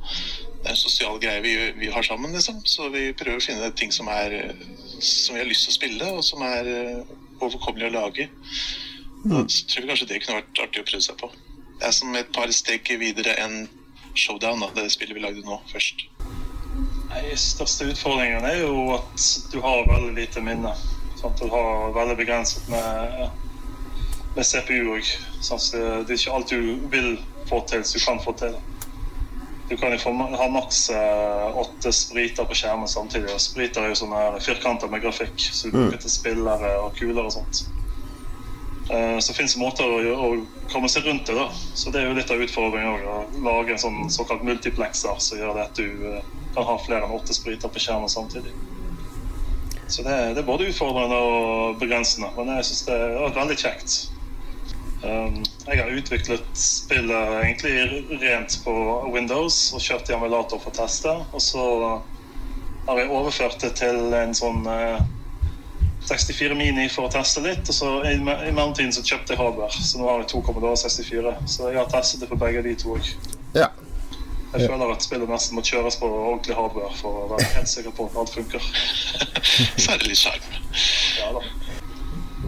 det 0.60 0.68
er 0.68 0.74
en 0.74 0.80
sosial 0.80 1.20
greie 1.22 1.44
vi, 1.44 1.54
vi 1.80 1.92
har 1.92 2.06
sammen, 2.06 2.34
liksom. 2.36 2.60
Så 2.68 2.90
vi 2.94 3.08
prøver 3.16 3.40
å 3.40 3.46
finne 3.46 3.72
ting 3.78 3.94
som, 3.94 4.10
er, 4.12 4.36
som 4.98 5.36
vi 5.36 5.42
har 5.42 5.48
lyst 5.48 5.68
til 5.68 5.74
å 5.74 5.78
spille, 5.78 6.12
og 6.18 6.24
som 6.26 6.44
er 6.44 6.70
eh, 6.72 7.16
overkommelig 7.40 7.88
å 7.88 7.96
lage. 7.96 8.28
Mm. 9.24 9.46
Så 9.48 9.64
tror 9.70 9.86
vi 9.86 9.90
kanskje 9.92 10.10
det 10.10 10.22
kunne 10.24 10.40
vært 10.40 10.64
artig 10.66 10.82
å 10.82 10.88
prøve 10.90 11.06
seg 11.06 11.18
på. 11.22 11.30
Det 11.76 11.88
er 11.88 11.94
som 11.94 12.14
et 12.16 12.32
par 12.34 12.52
steg 12.56 12.90
videre 13.00 13.36
enn 13.42 13.66
Showdown, 14.16 14.62
da, 14.64 14.70
det 14.76 14.90
spillet 14.94 15.16
vi 15.16 15.24
lagde 15.24 15.44
nå, 15.46 15.60
først. 15.70 16.06
Nei, 17.10 17.24
største 17.40 17.88
utfordringen 17.92 18.44
er 18.44 18.60
jo 18.64 18.96
at 18.96 19.26
du 19.52 19.60
har 19.64 19.86
veldig 19.88 20.14
lite 20.16 20.42
minne. 20.44 20.74
Sant? 21.16 21.40
Du 21.40 21.48
har 21.52 21.92
veldig 21.96 22.16
begrenset 22.18 22.68
med 22.72 23.28
med 24.36 24.44
CPU 24.44 24.92
òg. 24.96 25.12
Sånn 25.44 25.62
det 26.06 26.12
er 26.12 26.18
ikke 26.18 26.34
alt 26.36 26.52
du 26.52 26.88
vil 26.92 27.14
få 27.48 27.62
til, 27.68 27.84
som 27.84 28.00
du 28.00 28.04
kan 28.04 28.24
få 28.24 28.34
til. 28.40 28.58
Du 29.66 29.74
kan 29.80 29.90
jo 29.90 29.98
få, 29.98 30.12
ha 30.14 30.46
maks 30.52 30.84
eh, 30.94 31.56
åtte 31.58 31.90
spriter 31.94 32.46
på 32.46 32.54
skjermen 32.54 32.90
samtidig. 32.90 33.32
Og 33.34 33.42
spriter 33.42 33.82
er 33.82 33.94
jo 33.94 34.00
sånne 34.04 34.42
firkanter 34.44 34.92
med 34.92 35.02
grafikk, 35.02 35.40
så 35.40 35.70
du 35.70 35.74
mm. 35.74 35.80
bruker 35.80 36.04
til 36.04 36.12
spillere 36.12 36.76
og 36.84 36.94
kuler 36.98 37.24
og 37.24 37.34
sånt. 37.34 37.64
Uh, 38.86 39.18
så 39.18 39.32
det 39.32 39.36
finnes 39.40 39.56
måter 39.58 39.82
å, 39.82 40.14
å, 40.14 40.26
komme 40.70 40.88
seg 40.90 41.08
rundt 41.08 41.26
det. 41.26 41.34
da 41.34 41.48
Så 41.74 41.90
det 41.90 42.02
er 42.02 42.10
jo 42.10 42.16
litt 42.18 42.30
av 42.30 42.42
utfordringen 42.42 42.92
òg. 42.92 43.06
Å 43.10 43.44
lage 43.46 43.74
en 43.74 43.82
sånn 43.82 44.10
såkalt 44.14 44.46
multiplexer 44.46 45.18
som 45.22 45.40
gjør 45.40 45.58
det 45.58 45.64
at 45.66 45.80
du 45.80 46.06
uh, 46.06 46.20
kan 46.54 46.68
ha 46.68 46.76
flere 46.84 47.06
enn 47.06 47.16
åtte 47.16 47.34
spriter 47.34 47.72
på 47.72 47.82
skjermen 47.82 48.12
samtidig. 48.12 48.54
Så 49.88 50.02
det, 50.02 50.14
det, 50.34 50.42
er 50.42 50.46
både 50.46 50.68
utfordrende 50.70 51.18
og 51.22 51.80
begrensende, 51.82 52.30
men 52.38 52.56
jeg 52.56 52.68
syns 52.70 52.86
det 52.88 53.00
er 53.06 53.34
veldig 53.34 53.58
kjekt. 53.58 53.96
Um, 55.02 55.42
jeg 55.66 55.82
har 55.82 55.92
utviklet 55.92 56.46
spillet 56.58 57.34
egentlig 57.42 58.20
rent 58.22 58.58
på 58.64 58.74
Windows 59.14 59.58
og 59.74 59.82
kjørt 59.82 60.10
i 60.10 60.16
emulator 60.16 60.62
for 60.62 60.70
å 60.70 60.78
teste. 60.78 61.12
Og 61.34 61.42
så 61.42 61.66
har 62.86 63.02
jeg 63.02 63.10
overført 63.10 63.58
det 63.62 63.74
til 63.82 64.14
en 64.14 64.34
sånn 64.34 64.62
64 66.08 66.52
eh, 66.52 66.58
Mini 66.58 66.86
for 66.92 67.08
å 67.08 67.12
teste 67.12 67.42
litt. 67.44 67.66
Og 67.68 67.76
så 67.76 67.90
i, 68.08 68.16
mellomtiden 68.22 68.94
så 68.94 69.04
kjøpte 69.04 69.34
jeg 69.34 69.40
hardware, 69.40 69.82
så 69.90 70.00
nå 70.00 70.08
har 70.10 70.22
jeg 70.22 70.30
to 70.32 70.42
Commodore 70.46 70.78
64. 70.80 71.34
Så 71.50 71.70
jeg 71.70 71.80
har 71.80 71.90
testet 71.92 72.22
det 72.24 72.30
på 72.30 72.38
begge 72.40 72.64
de 72.66 72.76
to 72.78 72.96
òg. 72.96 73.12
Ja. 73.56 73.70
Jeg 74.54 74.70
føler 74.70 74.92
at 74.94 75.04
spillet 75.04 75.28
nesten 75.28 75.58
må 75.58 75.62
kjøres 75.66 75.98
på 76.00 76.08
ordentlig 76.08 76.54
hardware 76.56 76.94
for 76.96 77.24
å 77.24 77.28
være 77.34 77.48
helt 77.58 77.68
sikker 77.68 77.92
på 77.96 78.06
at 78.08 78.18
alt 78.22 78.32
funker. 78.32 78.68
så 79.82 79.92
er 79.92 80.00
det 80.00 80.12
litt 80.12 80.22
skjerm. 80.22 80.46
Ja, 81.18 81.32
da. 81.36 81.44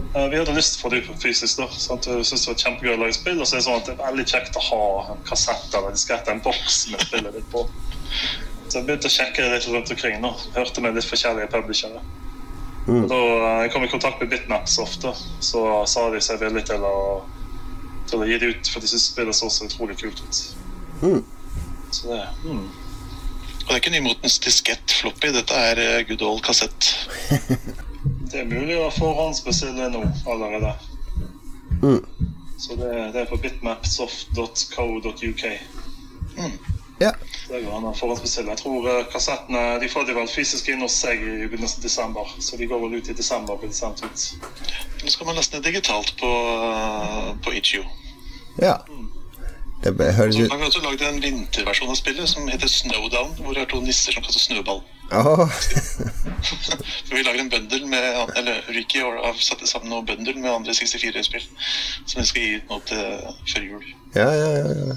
Uh, 0.09 0.25
vi 0.31 0.39
hadde 0.39 0.55
lyst 0.55 0.73
til 0.73 0.79
å 0.79 0.83
få 0.87 0.89
det 0.93 1.01
ut 1.03 1.21
fysisk. 1.21 1.59
da 1.59 1.67
sant? 1.69 2.07
Vi 2.09 2.23
syntes 2.25 2.47
det 2.47 2.53
var 2.53 2.61
kjempegøy 2.63 2.95
å 2.95 3.01
lage 3.03 3.17
spill. 3.19 3.37
Og 3.37 3.45
så 3.45 3.57
er 3.57 3.61
det 3.61 3.67
sånn 3.67 3.81
at 3.81 3.89
det 3.91 3.95
er 3.97 4.05
veldig 4.07 4.25
kjekt 4.31 4.57
å 4.57 4.63
ha 4.69 4.85
en 5.13 5.21
kassett 5.27 5.75
eller 5.77 5.93
diskett, 5.93 6.31
en 6.31 6.41
boks 6.45 6.79
med 6.93 7.03
spillet 7.05 7.35
ditt 7.37 7.51
på. 7.53 7.67
Så 8.69 8.79
jeg 8.79 8.87
begynte 8.87 9.09
å 9.09 9.13
sjekke 9.13 9.43
det 9.43 9.51
litt 9.53 9.69
rundt 9.69 9.93
omkring. 9.93 10.17
nå 10.23 10.33
Hørte 10.55 10.81
med 10.85 10.97
litt 10.97 11.09
forskjellige 11.09 11.51
publishere. 11.53 12.01
Mm. 12.87 13.05
Da 13.11 13.19
kom 13.69 13.83
jeg 13.83 13.89
i 13.89 13.91
kontakt 13.91 14.21
med 14.21 14.31
Bitmaps 14.31 14.79
ofte, 14.81 15.11
så 15.45 15.63
sa 15.89 16.07
de 16.13 16.21
seg 16.23 16.39
veldig 16.41 16.63
til 16.69 16.85
å, 16.85 17.21
til 18.09 18.23
å 18.23 18.29
gi 18.29 18.39
det 18.41 18.53
ut, 18.53 18.71
for 18.71 18.81
de 18.81 18.89
syntes 18.89 19.09
spillet 19.11 19.37
så 19.37 19.49
så 19.53 19.67
utrolig 19.69 19.99
kult 19.99 20.23
ut. 20.23 20.41
Mm. 21.03 21.21
Så 21.91 22.13
det 22.13 22.23
mm. 22.45 22.69
Og 23.59 23.67
det 23.67 23.75
er 23.75 23.81
ikke 23.83 23.93
nymotens 23.93 24.39
diskett-floppy, 24.41 25.29
dette 25.35 25.53
er 25.53 25.77
uh, 25.77 25.99
good 26.09 26.23
old 26.25 26.41
kassett. 26.41 26.89
Det 28.29 28.43
er 28.43 28.45
mulig 28.45 28.75
å 28.77 28.91
forhåndsbestille 28.93 29.87
nå 29.89 30.03
allerede. 30.29 30.69
Mm. 31.81 32.03
Så 32.61 32.75
det, 32.77 32.89
det, 33.13 33.21
er 33.21 33.29
på 33.29 33.39
bitmapsoft.co.uk. 33.41 35.43
Mm. 36.37 36.53
Ja. 36.99 37.13
Det 37.47 37.61
går 37.63 37.75
an 37.77 37.87
å 37.87 37.93
forhåndsbestille. 37.95 38.51
Jeg 38.51 38.61
tror 38.61 38.87
uh, 38.89 39.05
kassettene 39.13 39.61
de 39.81 39.89
får 39.91 40.09
de 40.09 40.15
vel 40.17 40.27
fysisk 40.31 40.67
inn 40.69 40.83
hos 40.83 40.97
seg 41.05 41.21
i 41.23 41.47
begynnelsen 41.47 41.79
av 41.79 41.87
desember. 41.87 42.33
Så 42.43 42.59
de 42.59 42.67
går 42.67 42.81
vel 42.83 42.97
ut 42.99 43.09
i 43.09 43.15
desember. 43.15 43.59
blir 43.61 43.71
sendt 43.75 44.03
ut. 44.03 44.25
Nå 45.03 45.13
skal 45.13 45.29
man 45.29 45.39
nesten 45.39 45.63
digitalt 45.63 46.15
på, 46.19 46.33
uh, 46.59 47.31
på 47.45 47.55
Itch.io. 47.55 47.85
Ja. 48.59 48.75
Mm. 48.89 49.07
Det 49.79 50.13
høres 50.13 50.35
ut 50.35 50.49
Man 50.49 50.59
kan 50.59 50.67
også 50.67 50.81
lage 50.83 51.07
en 51.07 51.21
vinterversjon 51.23 51.91
av 51.91 51.95
spillet 51.95 52.27
som 52.27 52.47
heter 52.51 52.67
Snowdown, 52.67 53.31
hvor 53.39 53.55
det 53.55 53.61
er 53.63 53.69
to 53.71 53.79
nisser 53.79 54.11
som 54.11 54.25
kaster 54.25 54.43
snøball. 54.43 54.81
Oh. 55.15 55.47
vi 57.09 57.23
lager 57.23 57.39
en 57.39 57.49
bundle 57.49 57.87
med 57.87 58.35
Eller 58.37 58.61
Ricky 58.69 58.99
har 59.01 59.39
satt 59.41 59.63
sammen 59.65 59.89
noen 59.89 60.05
bundle 60.05 60.35
med 60.37 60.51
andre 60.51 60.75
64-spill 60.77 61.47
som 62.05 62.19
vi 62.19 62.27
skal 62.29 62.43
gi 62.43 62.59
ut 62.59 62.69
nå 62.69 62.81
til 62.91 63.39
før 63.53 63.65
jul. 63.71 63.87
Ja, 64.17 64.29
ja, 64.33 64.49
ja, 64.57 64.69
ja. 64.73 64.95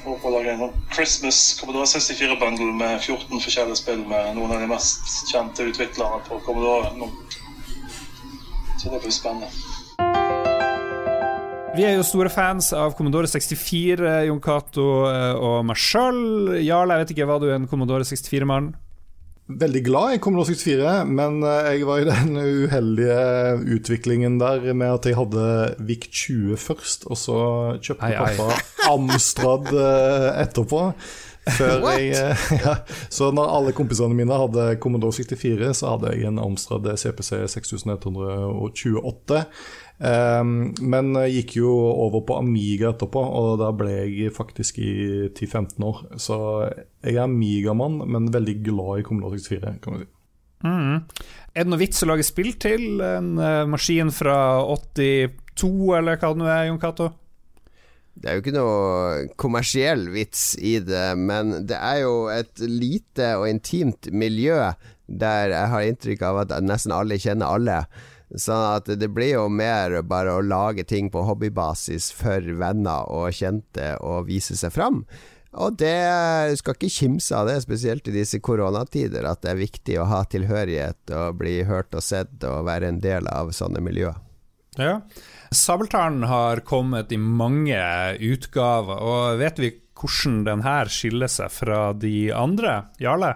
Sånn 0.00 0.74
Christmas 0.94 1.38
Commodore 1.58 1.86
64-bundle 1.90 2.72
med 2.78 3.00
14 3.02 3.40
forskjellige 3.42 3.78
spill 3.80 4.04
med 4.08 4.36
noen 4.36 4.54
av 4.54 4.62
de 4.62 4.68
mest 4.70 5.30
kjente 5.30 5.66
utviklerne 5.66 6.22
på 6.28 6.38
Commodore 6.46 6.92
nå. 6.98 7.08
Så 8.80 8.92
det 8.92 9.00
blir 9.02 9.14
spennende. 9.14 9.50
Vi 11.74 11.84
er 11.86 11.94
jo 11.94 12.06
store 12.06 12.30
fans 12.32 12.72
av 12.74 12.94
Commodore 12.98 13.28
64, 13.30 14.14
Jon 14.26 14.40
Cato 14.42 14.86
eh, 15.10 15.34
og 15.38 15.66
meg 15.68 15.78
sjøl. 15.78 16.56
Jarl, 16.64 16.90
jeg 16.90 17.04
vet 17.04 17.12
ikke, 17.14 17.28
var 17.30 17.42
du 17.42 17.50
en 17.54 17.68
Commodore 17.70 18.06
64-mann? 18.06 18.72
Veldig 19.58 19.80
glad 19.82 20.14
i 20.14 20.18
Commodore 20.22 20.52
64, 20.52 20.90
men 21.10 21.40
eh, 21.42 21.70
jeg 21.74 21.86
var 21.88 22.02
i 22.02 22.06
den 22.06 22.36
uheldige 22.38 23.16
utviklingen 23.76 24.36
der 24.38 24.68
med 24.76 24.94
at 24.94 25.08
jeg 25.08 25.18
hadde 25.18 25.46
VIC 25.88 26.06
20 26.10 26.60
først, 26.60 27.08
og 27.10 27.18
så 27.18 27.38
kjøpte 27.82 28.06
hei, 28.06 28.14
pappa 28.20 28.46
hei. 28.52 28.60
Amstrad 28.92 29.72
eh, 29.74 30.28
etterpå. 30.44 30.84
Før 31.56 31.86
jeg, 31.96 32.12
ja, 32.62 32.74
så 33.10 33.30
når 33.34 33.54
alle 33.56 33.72
kompisene 33.74 34.14
mine 34.14 34.36
hadde 34.38 34.74
Commodore 34.82 35.16
64, 35.16 35.72
så 35.80 35.94
hadde 35.96 36.12
jeg 36.14 36.28
en 36.28 36.38
Amstrad 36.42 36.86
CPC 37.00 37.40
6128. 37.56 39.44
Um, 40.00 40.70
men 40.80 41.12
gikk 41.28 41.58
jo 41.58 41.70
over 41.76 42.22
på 42.24 42.38
Amiga 42.40 42.94
etterpå, 42.94 43.20
og 43.20 43.58
da 43.60 43.68
ble 43.76 43.92
jeg 43.98 44.32
faktisk 44.32 44.80
i 44.80 44.92
10-15 45.28 45.84
år. 45.84 46.00
Så 46.16 46.38
jeg 47.04 47.18
er 47.18 47.26
Amiga-mann, 47.26 48.00
men 48.08 48.32
veldig 48.32 48.56
glad 48.64 49.02
i 49.02 49.04
Commodore 49.06 49.36
64, 49.40 49.76
kan 49.84 49.96
man 49.96 50.04
si. 50.04 50.10
Mm. 50.60 50.96
Er 51.56 51.64
det 51.64 51.72
noe 51.72 51.80
vits 51.80 52.04
å 52.04 52.08
lage 52.08 52.24
spill 52.26 52.52
til? 52.60 53.00
En 53.04 53.34
uh, 53.40 53.68
maskin 53.68 54.12
fra 54.12 54.36
82, 54.64 55.70
eller 55.98 56.20
hva 56.20 56.32
det 56.32 56.42
nå 56.42 56.48
er, 56.48 56.68
Jon 56.70 56.80
Cato? 56.80 57.10
Det 58.20 58.28
er 58.28 58.36
jo 58.36 58.42
ikke 58.42 58.56
noe 58.56 59.26
kommersiell 59.40 60.08
vits 60.12 60.52
i 60.60 60.78
det, 60.84 61.12
men 61.16 61.62
det 61.68 61.78
er 61.78 62.02
jo 62.02 62.14
et 62.32 62.60
lite 62.60 63.34
og 63.38 63.46
intimt 63.48 64.10
miljø 64.12 64.58
der 65.10 65.54
jeg 65.54 65.70
har 65.72 65.86
inntrykk 65.86 66.24
av 66.28 66.40
at 66.44 66.52
nesten 66.62 66.94
alle 66.94 67.18
kjenner 67.20 67.56
alle. 67.56 67.78
Sånn 68.38 68.62
at 68.76 68.86
det 69.00 69.08
blir 69.10 69.34
jo 69.34 69.48
mer 69.50 69.96
bare 70.06 70.36
å 70.36 70.44
lage 70.44 70.84
ting 70.86 71.10
på 71.10 71.24
hobbybasis 71.26 72.12
for 72.14 72.44
venner 72.60 73.10
og 73.10 73.34
kjente 73.34 73.96
og 74.06 74.28
vise 74.30 74.54
seg 74.58 74.74
fram. 74.74 75.02
Og 75.58 75.74
det 75.82 76.54
skal 76.60 76.76
ikke 76.76 76.92
kimse 76.94 77.34
av 77.34 77.48
det, 77.50 77.58
spesielt 77.64 78.06
i 78.06 78.14
disse 78.14 78.38
koronatider, 78.38 79.26
at 79.26 79.42
det 79.42 79.50
er 79.50 79.62
viktig 79.64 79.98
å 79.98 80.06
ha 80.06 80.22
tilhørighet 80.30 81.10
og 81.10 81.40
bli 81.40 81.56
hørt 81.66 81.96
og 81.98 82.06
sett 82.06 82.46
og 82.46 82.68
være 82.68 82.92
en 82.92 83.00
del 83.02 83.26
av 83.26 83.50
sånne 83.56 83.82
miljøer. 83.82 84.20
Ja. 84.78 85.00
Sabeltann 85.50 86.22
har 86.30 86.62
kommet 86.62 87.10
i 87.10 87.18
mange 87.18 87.80
utgaver, 88.22 89.02
og 89.02 89.40
vet 89.42 89.58
vi 89.58 89.72
hvordan 90.00 90.44
den 90.46 90.62
her 90.64 90.88
skiller 90.88 91.28
seg 91.28 91.50
fra 91.52 91.90
de 91.98 92.30
andre? 92.32 92.84
Jarle? 93.02 93.34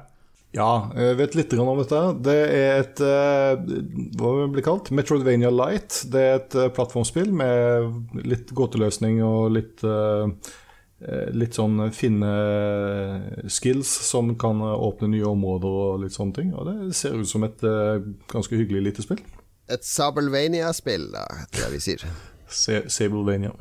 Ja, 0.55 0.89
jeg 0.95 1.17
vet 1.19 1.35
litt 1.35 1.55
om 1.59 1.79
dette. 1.81 2.01
Det 2.23 2.35
er 2.55 2.83
et 2.85 3.01
hva 4.15 4.35
vil 4.35 4.45
det 4.45 4.53
bli 4.55 4.65
kalt? 4.67 4.91
Metroidvania 4.95 5.51
Light. 5.51 6.05
Det 6.11 6.21
er 6.21 6.37
et 6.39 6.59
eh, 6.59 6.71
plattformspill 6.75 7.33
med 7.35 8.21
litt 8.23 8.53
gåteløsning 8.55 9.23
og 9.27 9.55
litt 9.59 9.87
eh, 9.87 10.53
Litt 11.35 11.57
sånn 11.59 11.91
finne 11.93 12.29
skills 13.51 13.91
som 14.07 14.31
kan 14.41 14.63
åpne 14.63 15.11
nye 15.13 15.27
områder 15.29 15.75
og 15.83 15.99
litt 16.01 16.15
sånne 16.15 16.37
ting. 16.39 16.55
Og 16.57 16.71
det 16.71 16.95
ser 16.97 17.19
ut 17.19 17.29
som 17.29 17.45
et 17.45 17.61
ganske 18.33 18.57
hyggelig 18.57 18.87
lite 18.87 19.05
spill. 19.05 19.21
Et 19.69 19.85
Sabelvania-spill, 19.85 21.11
da, 21.13 21.27
tror 21.51 21.67
jeg 21.67 21.75
vi 21.75 21.83
sier. 21.91 22.09
Sabelvania. 22.49 23.53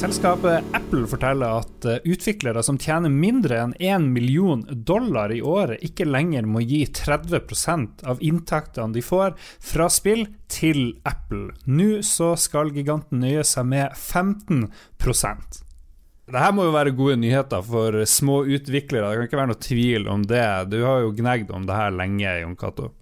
Selskapet 0.00 0.64
Apple 0.72 1.04
forteller 1.04 1.58
at 1.60 1.84
eh, 1.84 1.98
utviklere 2.08 2.62
som 2.64 2.78
tjener 2.80 3.12
mindre 3.12 3.58
enn 3.60 3.74
1 3.76 4.06
million 4.14 4.62
dollar 4.70 5.28
i 5.28 5.42
året, 5.44 5.82
ikke 5.84 6.06
lenger 6.08 6.46
må 6.48 6.62
gi 6.64 6.86
30% 6.88 8.00
av 8.08 8.22
inntektene 8.24 8.96
de 8.96 9.02
får 9.04 9.36
fra 9.60 9.90
spill, 9.92 10.24
til 10.50 10.96
Apple. 11.04 11.52
Nå 11.68 12.00
så 12.02 12.32
skal 12.40 12.72
giganten 12.72 13.20
nøye 13.20 13.44
seg 13.44 13.68
med 13.68 13.92
15% 13.92 15.60
det 16.30 16.48
må 16.54 16.62
jo 16.62 16.72
være 16.74 16.94
gode 16.94 17.16
nyheter 17.18 17.62
for 17.66 17.96
små 18.06 18.44
utviklere. 18.46 19.08
Det 19.10 19.16
kan 19.18 19.26
ikke 19.26 19.40
være 19.40 19.50
noe 19.50 19.64
tvil 19.64 20.08
om 20.12 20.24
det. 20.30 20.46
Du 20.70 20.76
har 20.84 21.00
jo 21.02 21.14
gnagd 21.18 21.50
om 21.50 21.66
det 21.66 21.74
her 21.74 21.90
lenge, 21.90 22.36
Jon 22.44 22.54
Cato. 22.58 22.92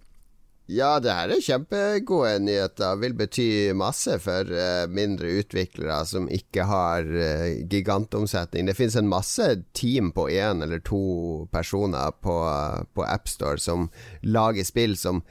Ja, 0.68 0.98
det 1.00 1.14
her 1.16 1.30
er 1.32 1.40
kjempegode 1.40 2.34
nyheter. 2.44 2.98
Vil 3.00 3.14
bety 3.16 3.72
masse 3.72 4.18
for 4.20 4.50
uh, 4.52 4.84
mindre 4.92 5.30
utviklere 5.40 6.02
som 6.04 6.26
ikke 6.28 6.66
har 6.68 7.08
uh, 7.08 7.46
gigantomsetning. 7.72 8.68
Det 8.68 8.74
finnes 8.76 8.98
en 9.00 9.08
masse 9.08 9.46
team 9.72 10.10
på 10.12 10.26
én 10.28 10.60
eller 10.66 10.82
to 10.84 11.46
personer 11.54 12.12
på, 12.20 12.34
uh, 12.44 12.84
på 12.92 13.06
AppStore 13.08 13.56
som 13.64 13.88
lager 14.20 14.68
spill 14.68 14.98
som 15.00 15.22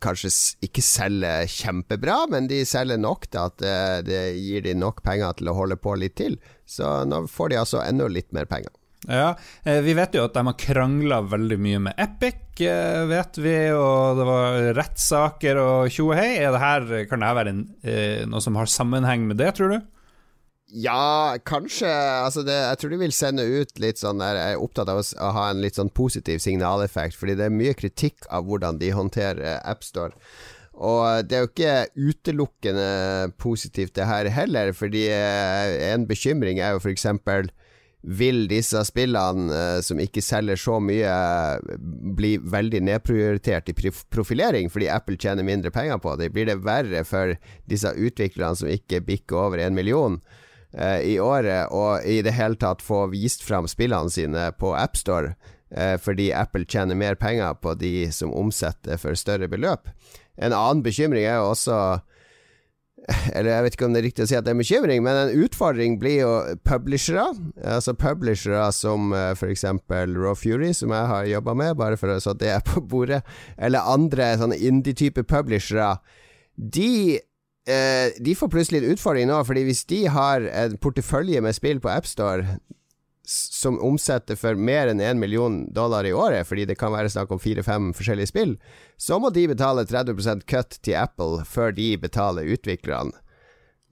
kanskje 0.00 0.30
ikke 0.64 0.80
selger 0.80 1.50
kjempebra, 1.50 2.22
men 2.30 2.46
de 2.48 2.62
selger 2.64 3.02
nok 3.02 3.26
til 3.28 3.42
at 3.42 3.58
det, 3.60 3.80
det 4.06 4.22
gir 4.38 4.62
de 4.64 4.76
nok 4.78 5.02
penger 5.04 5.34
til 5.36 5.50
å 5.50 5.56
holde 5.58 5.76
på 5.76 5.98
litt 5.98 6.14
til. 6.22 6.38
Så 6.64 7.02
nå 7.10 7.24
får 7.28 7.50
de 7.50 7.60
altså 7.64 7.82
enda 7.82 8.06
litt 8.08 8.30
mer 8.32 8.46
penger. 8.48 8.70
Ja, 9.08 9.36
eh, 9.64 9.80
Vi 9.80 9.94
vet 9.94 10.14
jo 10.14 10.24
at 10.28 10.34
de 10.36 10.44
har 10.46 10.58
krangla 10.58 11.22
veldig 11.26 11.58
mye 11.58 11.78
med 11.88 11.98
Epic, 11.98 12.60
eh, 12.62 13.02
vet 13.10 13.38
vi, 13.38 13.54
og 13.74 14.18
det 14.20 14.26
var 14.28 14.58
rettssaker 14.78 15.58
og 15.58 15.90
tjo 15.90 16.12
og 16.12 16.20
hei. 16.20 16.36
Kan 17.10 17.24
det 17.24 17.26
her 17.26 17.34
være 17.34 17.50
en, 17.50 17.64
eh, 17.82 18.22
noe 18.26 18.40
som 18.40 18.54
har 18.54 18.70
sammenheng 18.70 19.26
med 19.26 19.38
det, 19.38 19.54
tror 19.56 19.74
du? 19.74 19.80
Ja, 20.74 21.36
kanskje. 21.44 21.90
Altså 21.90 22.44
det, 22.46 22.54
jeg 22.54 22.78
tror 22.78 22.90
de 22.90 22.96
vil 23.02 23.12
sende 23.12 23.42
ut 23.44 23.78
litt 23.78 23.98
sånn 23.98 24.20
Jeg 24.20 24.54
er 24.54 24.56
opptatt 24.56 24.88
av 24.88 25.02
å 25.02 25.32
ha 25.32 25.50
en 25.50 25.60
litt 25.60 25.74
sånn 25.74 25.90
positiv 25.92 26.38
signaleffekt, 26.38 27.14
fordi 27.14 27.34
det 27.36 27.44
er 27.44 27.50
mye 27.50 27.74
kritikk 27.74 28.24
av 28.30 28.46
hvordan 28.46 28.78
de 28.78 28.88
håndterer 28.90 29.60
AppStore. 29.66 30.14
Og 30.72 31.28
det 31.28 31.36
er 31.36 31.42
jo 31.42 31.50
ikke 31.50 31.86
utelukkende 31.96 33.32
positivt, 33.36 33.94
det 33.94 34.06
her 34.06 34.30
heller, 34.32 34.72
fordi 34.72 35.10
en 35.12 36.06
bekymring 36.06 36.58
er 36.60 36.72
jo 36.72 36.80
f.eks 36.80 37.04
vil 38.02 38.48
disse 38.50 38.80
spillene 38.86 39.54
eh, 39.54 39.80
som 39.84 40.00
ikke 40.02 40.22
selger 40.24 40.58
så 40.58 40.78
mye, 40.82 41.12
bli 42.18 42.34
veldig 42.42 42.82
nedprioritert 42.88 43.70
i 43.70 43.76
profilering 44.10 44.70
fordi 44.72 44.90
Apple 44.90 45.18
tjener 45.20 45.46
mindre 45.46 45.70
penger 45.74 46.02
på 46.02 46.16
det? 46.18 46.32
Blir 46.34 46.50
det 46.50 46.60
verre 46.66 47.04
for 47.06 47.36
disse 47.70 47.94
utviklerne 47.94 48.58
som 48.58 48.70
ikke 48.70 49.04
bikker 49.06 49.46
over 49.46 49.62
en 49.62 49.78
million 49.78 50.18
uh, 50.74 50.98
i 50.98 51.18
året, 51.22 51.70
og 51.70 52.02
i 52.08 52.20
det 52.26 52.34
hele 52.34 52.58
tatt 52.58 52.82
få 52.82 53.06
vist 53.14 53.46
fram 53.46 53.70
spillene 53.70 54.10
sine 54.12 54.50
på 54.58 54.76
AppStore 54.78 55.36
Uh, 55.72 55.96
fordi 55.96 56.26
Apple 56.36 56.66
tjener 56.68 56.92
mer 56.92 57.14
penger 57.16 57.54
på 57.56 57.72
de 57.80 58.10
som 58.12 58.34
omsetter 58.36 58.98
for 59.00 59.16
større 59.16 59.48
beløp? 59.48 59.88
En 60.36 60.52
annen 60.52 60.82
bekymring 60.84 61.24
er 61.24 61.38
jo 61.40 61.52
også 61.54 61.76
eller 63.34 63.50
jeg 63.50 63.64
vet 63.64 63.76
ikke 63.76 63.86
om 63.88 63.94
det 63.94 64.00
er 64.02 64.06
riktig 64.06 64.24
å 64.24 64.28
si 64.30 64.36
at 64.38 64.46
det 64.46 64.52
er 64.52 64.60
bekymring, 64.60 65.02
men 65.04 65.18
en 65.18 65.44
utfordring 65.44 65.98
blir 66.02 66.20
jo 66.20 66.32
publishere. 66.66 67.24
Altså 67.64 67.96
publishere 67.98 68.68
som 68.76 69.12
eh, 69.16 69.32
f.eks. 69.34 69.66
Raw 69.90 70.36
Fury, 70.38 70.72
som 70.76 70.94
jeg 70.94 71.10
har 71.10 71.28
jobba 71.30 71.56
med, 71.58 71.74
bare 71.80 71.98
for 72.00 72.14
så 72.22 72.36
det 72.38 72.52
er 72.54 72.64
på 72.66 72.84
bordet, 72.84 73.22
eller 73.58 73.90
andre 73.90 74.32
sånne 74.40 74.60
indie-type 74.60 75.26
publishere. 75.28 75.96
De 76.56 77.18
eh, 77.18 78.20
de 78.22 78.36
får 78.38 78.52
plutselig 78.52 78.82
en 78.82 78.94
utfordring 78.94 79.30
nå, 79.30 79.42
fordi 79.48 79.66
hvis 79.66 79.84
de 79.90 80.04
har 80.12 80.46
en 80.50 80.78
portefølje 80.82 81.42
med 81.42 81.58
spill 81.58 81.82
på 81.82 81.90
AppStore 81.92 82.58
som 83.24 83.78
omsetter 83.82 84.36
for 84.38 84.58
mer 84.58 84.90
enn 84.90 85.00
1 85.00 85.20
million 85.20 85.62
dollar 85.74 86.06
i 86.06 86.12
året, 86.12 86.46
fordi 86.48 86.66
det 86.66 86.78
kan 86.80 86.92
være 86.94 87.10
snakk 87.12 87.30
om 87.30 87.40
fire-fem 87.42 87.92
forskjellige 87.94 88.32
spill, 88.32 88.56
så 88.98 89.18
må 89.22 89.30
de 89.30 89.46
betale 89.50 89.86
30% 89.86 90.42
cut 90.50 90.78
til 90.82 90.98
Apple 90.98 91.44
før 91.46 91.74
de 91.76 91.94
betaler 92.02 92.50
utviklerne. 92.54 93.14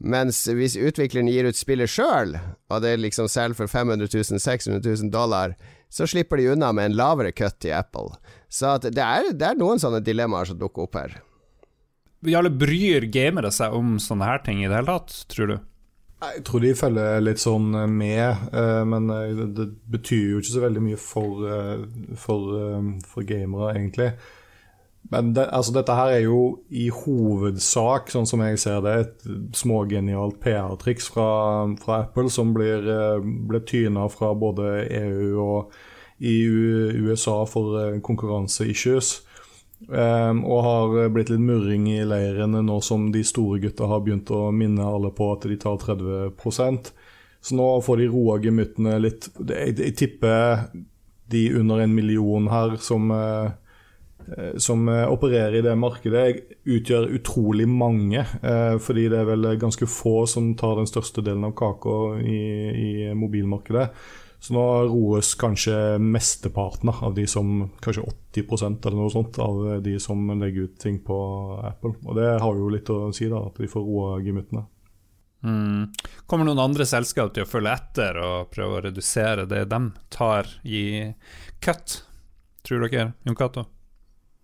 Mens 0.01 0.47
hvis 0.49 0.79
utvikleren 0.81 1.29
gir 1.29 1.45
ut 1.45 1.59
spillet 1.59 1.93
sjøl, 1.93 2.33
og 2.73 2.79
det 2.81 2.95
liksom 3.03 3.29
selger 3.29 3.59
for 3.59 3.69
500 3.69 4.09
000, 4.09 4.40
600 4.40 4.81
000 4.81 5.11
dollar, 5.12 5.55
så 5.93 6.07
slipper 6.09 6.40
de 6.40 6.49
unna 6.55 6.71
med 6.73 6.88
en 6.88 6.97
lavere 6.97 7.35
cut 7.37 7.59
til 7.61 7.75
Apple. 7.77 8.16
Så 8.49 8.79
det 8.81 8.97
er, 8.97 9.29
det, 9.35 9.45
er, 9.45 9.59
noen 9.61 9.83
sånne 9.83 10.01
dilemmaer 10.01 10.49
som 10.49 10.59
dukker 10.59 10.87
opp 10.87 10.97
her. 10.97 11.19
Jarle, 12.27 12.53
bryr 12.53 13.07
gamere 13.12 13.53
seg 13.53 13.77
om 13.77 13.99
sånne 14.01 14.29
her 14.29 14.40
ting 14.45 14.64
i 14.64 14.69
det 14.69 14.79
hele 14.79 14.97
tatt, 14.97 15.21
tror 15.33 15.53
du? 15.53 15.57
Jeg 16.21 16.43
tror 16.45 16.61
de 16.61 16.75
følger 16.77 17.23
litt 17.25 17.41
sånn 17.41 17.71
eh, 17.81 17.87
med, 17.89 18.43
eh, 18.53 18.83
men 18.89 19.09
eh, 19.15 19.39
det 19.57 19.71
betyr 19.89 20.35
jo 20.35 20.43
ikke 20.43 20.53
så 20.53 20.65
veldig 20.67 20.83
mye 20.85 20.99
for, 21.01 21.47
for, 22.21 22.51
for 23.09 23.29
gamere, 23.29 23.71
egentlig. 23.73 24.11
Men 25.11 25.31
det, 25.35 25.47
altså 25.57 25.73
dette 25.73 25.97
her 25.97 26.13
er 26.13 26.27
jo 26.27 26.43
i 26.77 26.91
hovedsak, 26.93 28.13
sånn 28.13 28.29
som 28.29 28.43
jeg 28.45 28.61
ser 28.61 28.83
det, 28.85 28.97
et 29.01 29.57
smågenialt 29.57 30.37
PR-triks 30.45 31.09
fra, 31.15 31.31
fra, 31.81 32.03
Apple 32.05 32.29
som 32.31 32.53
blir, 32.55 32.85
blir 33.49 33.65
tyna 33.67 34.05
fra 34.13 34.35
både 34.37 34.85
EU 35.01 35.41
og 35.41 35.73
i 36.21 36.37
USA 37.01 37.41
for 37.49 37.97
konkurranseissues. 38.05 39.15
Um, 39.88 40.43
og 40.45 40.61
har 40.66 41.09
blitt 41.09 41.31
litt 41.33 41.40
murring 41.40 41.87
i 41.88 42.03
leiren 42.05 42.53
nå 42.66 42.75
som 42.85 43.07
de 43.14 43.23
store 43.25 43.62
gutta 43.62 43.88
har 43.88 44.03
begynt 44.05 44.29
å 44.29 44.51
minne 44.53 44.85
alle 44.85 45.09
på 45.16 45.31
at 45.33 45.47
de 45.49 45.57
tar 45.57 45.81
30 45.81 46.90
Så 47.40 47.57
nå 47.57 47.69
får 47.81 48.03
de 48.03 48.11
roa 48.12 48.37
gemyttene 48.45 48.99
litt. 49.01 49.31
Jeg, 49.49 49.95
tipper 49.97 50.69
de 51.33 51.47
under 51.57 51.81
en 51.81 51.95
million 51.95 52.51
her 52.53 52.77
som, 52.77 53.09
uh, 53.09 53.49
som 54.61 54.85
uh, 54.90 55.09
opererer 55.09 55.59
i 55.59 55.64
det 55.64 55.77
markedet, 55.81 56.27
utgjør 56.69 57.14
utrolig 57.16 57.69
mange. 57.69 58.27
Fordi 58.85 59.09
det 59.09 59.23
er 59.23 59.31
vel 59.33 59.55
ganske 59.59 59.88
få 59.88 60.27
som 60.29 60.53
tar 60.61 60.77
den 60.77 60.90
største 60.90 61.25
delen 61.25 61.49
av 61.49 61.57
kaka 61.57 62.21
i, 62.21 62.40
i 62.71 62.90
mobilmarkedet. 63.16 63.88
Så 64.40 64.55
nå 64.57 64.64
roes 64.88 65.35
kanskje 65.37 65.98
mesteparten 66.00 66.88
av 66.88 67.14
de 67.14 67.26
som 67.29 67.68
Kanskje 67.85 68.07
80% 68.33 68.87
eller 68.87 68.96
noe 68.96 69.12
sånt 69.12 69.38
av 69.42 69.83
de 69.85 69.98
som 70.00 70.22
legger 70.40 70.70
ut 70.70 70.79
ting 70.81 71.00
på 71.05 71.16
Apple. 71.61 71.92
Og 72.07 72.16
det 72.16 72.29
har 72.40 72.61
jo 72.61 72.70
litt 72.72 72.88
å 72.92 73.11
si, 73.12 73.29
da, 73.29 73.42
at 73.50 73.61
vi 73.61 73.68
får 73.68 73.85
roa 73.85 74.14
gemyttene. 74.24 74.64
Mm. 75.44 75.90
Kommer 76.29 76.48
noen 76.48 76.61
andre 76.61 76.87
selskap 76.88 77.35
til 77.35 77.44
å 77.44 77.48
følge 77.48 77.74
etter 77.74 78.20
og 78.20 78.50
prøve 78.53 78.79
å 78.79 78.83
redusere 78.88 79.46
det 79.48 79.66
de 79.68 79.81
tar 80.12 80.48
i 80.64 80.85
cut, 81.61 82.00
tror 82.64 82.87
dere, 82.87 83.12
Jon 83.29 83.37
Cato? 83.37 83.66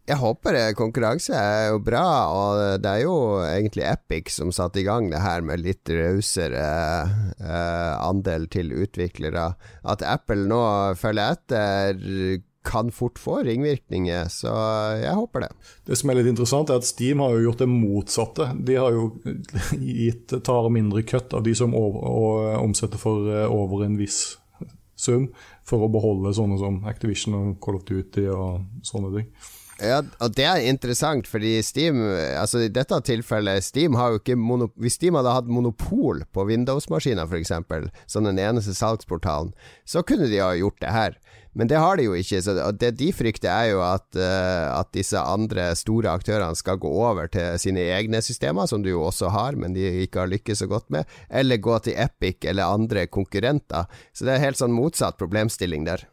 Jeg 0.07 0.21
håper 0.21 0.55
det. 0.55 0.65
Konkurranse 0.79 1.35
er 1.35 1.69
jo 1.73 1.81
bra, 1.83 2.07
og 2.31 2.83
det 2.83 2.91
er 2.91 3.03
jo 3.03 3.17
egentlig 3.43 3.87
Epic 3.89 4.31
som 4.37 4.53
satte 4.55 4.79
i 4.79 4.87
gang 4.87 5.09
det 5.11 5.23
her 5.25 5.43
med 5.43 5.65
litt 5.65 5.91
rausere 5.91 6.67
eh, 7.43 7.95
andel 7.99 8.47
til 8.53 8.71
utviklere. 8.77 9.49
At 9.83 10.05
Apple 10.07 10.47
nå 10.47 10.61
følger 11.01 11.35
etter, 11.35 11.99
kan 12.67 12.91
fort 12.95 13.19
få 13.23 13.41
ringvirkninger, 13.47 14.31
så 14.31 14.55
jeg 14.99 15.15
håper 15.15 15.47
det. 15.47 15.51
Det 15.87 15.99
som 15.99 16.11
er 16.11 16.21
litt 16.21 16.31
interessant, 16.31 16.71
er 16.71 16.83
at 16.83 16.87
Steam 16.87 17.23
har 17.23 17.35
jo 17.35 17.45
gjort 17.49 17.63
det 17.63 17.71
motsatte. 17.71 18.49
De 18.67 18.79
har 18.79 18.95
jo 18.95 19.11
gitt 20.03 20.39
tar 20.47 20.71
mindre 20.75 21.03
kutt 21.07 21.35
av 21.35 21.47
de 21.47 21.55
som 21.59 21.75
over, 21.79 22.59
omsetter 22.63 23.03
for 23.03 23.27
eh, 23.31 23.47
over 23.51 23.87
en 23.87 23.99
viss 23.99 24.37
sum, 24.97 25.29
for 25.67 25.83
å 25.83 25.93
beholde 25.93 26.35
sånne 26.35 26.63
som 26.63 26.81
Activision 26.89 27.37
og 27.39 27.55
Call 27.63 27.79
of 27.79 27.87
Duty 27.91 28.27
og 28.33 28.87
sånne 28.87 29.15
ting. 29.19 29.31
Ja, 29.77 30.01
og 30.25 30.33
Det 30.33 30.45
er 30.49 30.63
interessant, 30.65 31.27
fordi 31.29 31.59
Steam 31.61 31.99
Altså 32.01 32.63
i 32.65 32.71
dette 32.73 32.97
tilfellet 33.05 33.65
Steam 33.65 33.99
har 34.01 34.15
jo 34.15 34.21
ikke 34.23 34.37
Hvis 34.81 34.97
Steam 34.97 35.19
hadde 35.19 35.35
hatt 35.37 35.51
monopol 35.53 36.23
på 36.33 36.47
Windows-maskiner, 36.49 37.29
f.eks., 37.29 37.53
som 38.09 38.25
den 38.25 38.41
eneste 38.41 38.73
salgsportalen, 38.75 39.53
så 39.85 40.03
kunne 40.03 40.31
de 40.31 40.41
ha 40.41 40.55
gjort 40.57 40.81
det 40.81 40.93
her. 40.95 41.19
Men 41.57 41.71
det 41.71 41.79
har 41.81 41.97
de 41.97 42.05
jo 42.05 42.17
ikke. 42.17 42.43
Så 42.45 42.53
det 42.77 42.91
de 43.01 43.11
frykter, 43.17 43.49
er 43.49 43.71
jo 43.73 43.81
at, 43.85 44.07
uh, 44.19 44.77
at 44.77 44.91
disse 44.97 45.17
andre 45.17 45.71
store 45.79 46.13
aktørene 46.13 46.57
skal 46.59 46.81
gå 46.81 46.91
over 46.91 47.31
til 47.33 47.57
sine 47.61 47.87
egne 47.97 48.21
systemer, 48.25 48.69
som 48.69 48.85
du 48.85 48.91
jo 48.93 49.07
også 49.07 49.33
har, 49.33 49.57
men 49.57 49.77
de 49.77 49.87
ikke 50.05 50.25
har 50.25 50.33
lykkes 50.33 50.61
så 50.61 50.69
godt 50.71 50.91
med, 50.93 51.09
eller 51.31 51.63
gå 51.63 51.79
til 51.85 51.97
Epic 51.97 52.45
eller 52.45 52.77
andre 52.77 53.07
konkurrenter. 53.09 53.89
Så 54.13 54.29
det 54.29 54.37
er 54.37 54.45
helt 54.45 54.61
sånn 54.61 54.77
motsatt 54.77 55.17
problemstilling 55.21 55.89
der. 55.89 56.05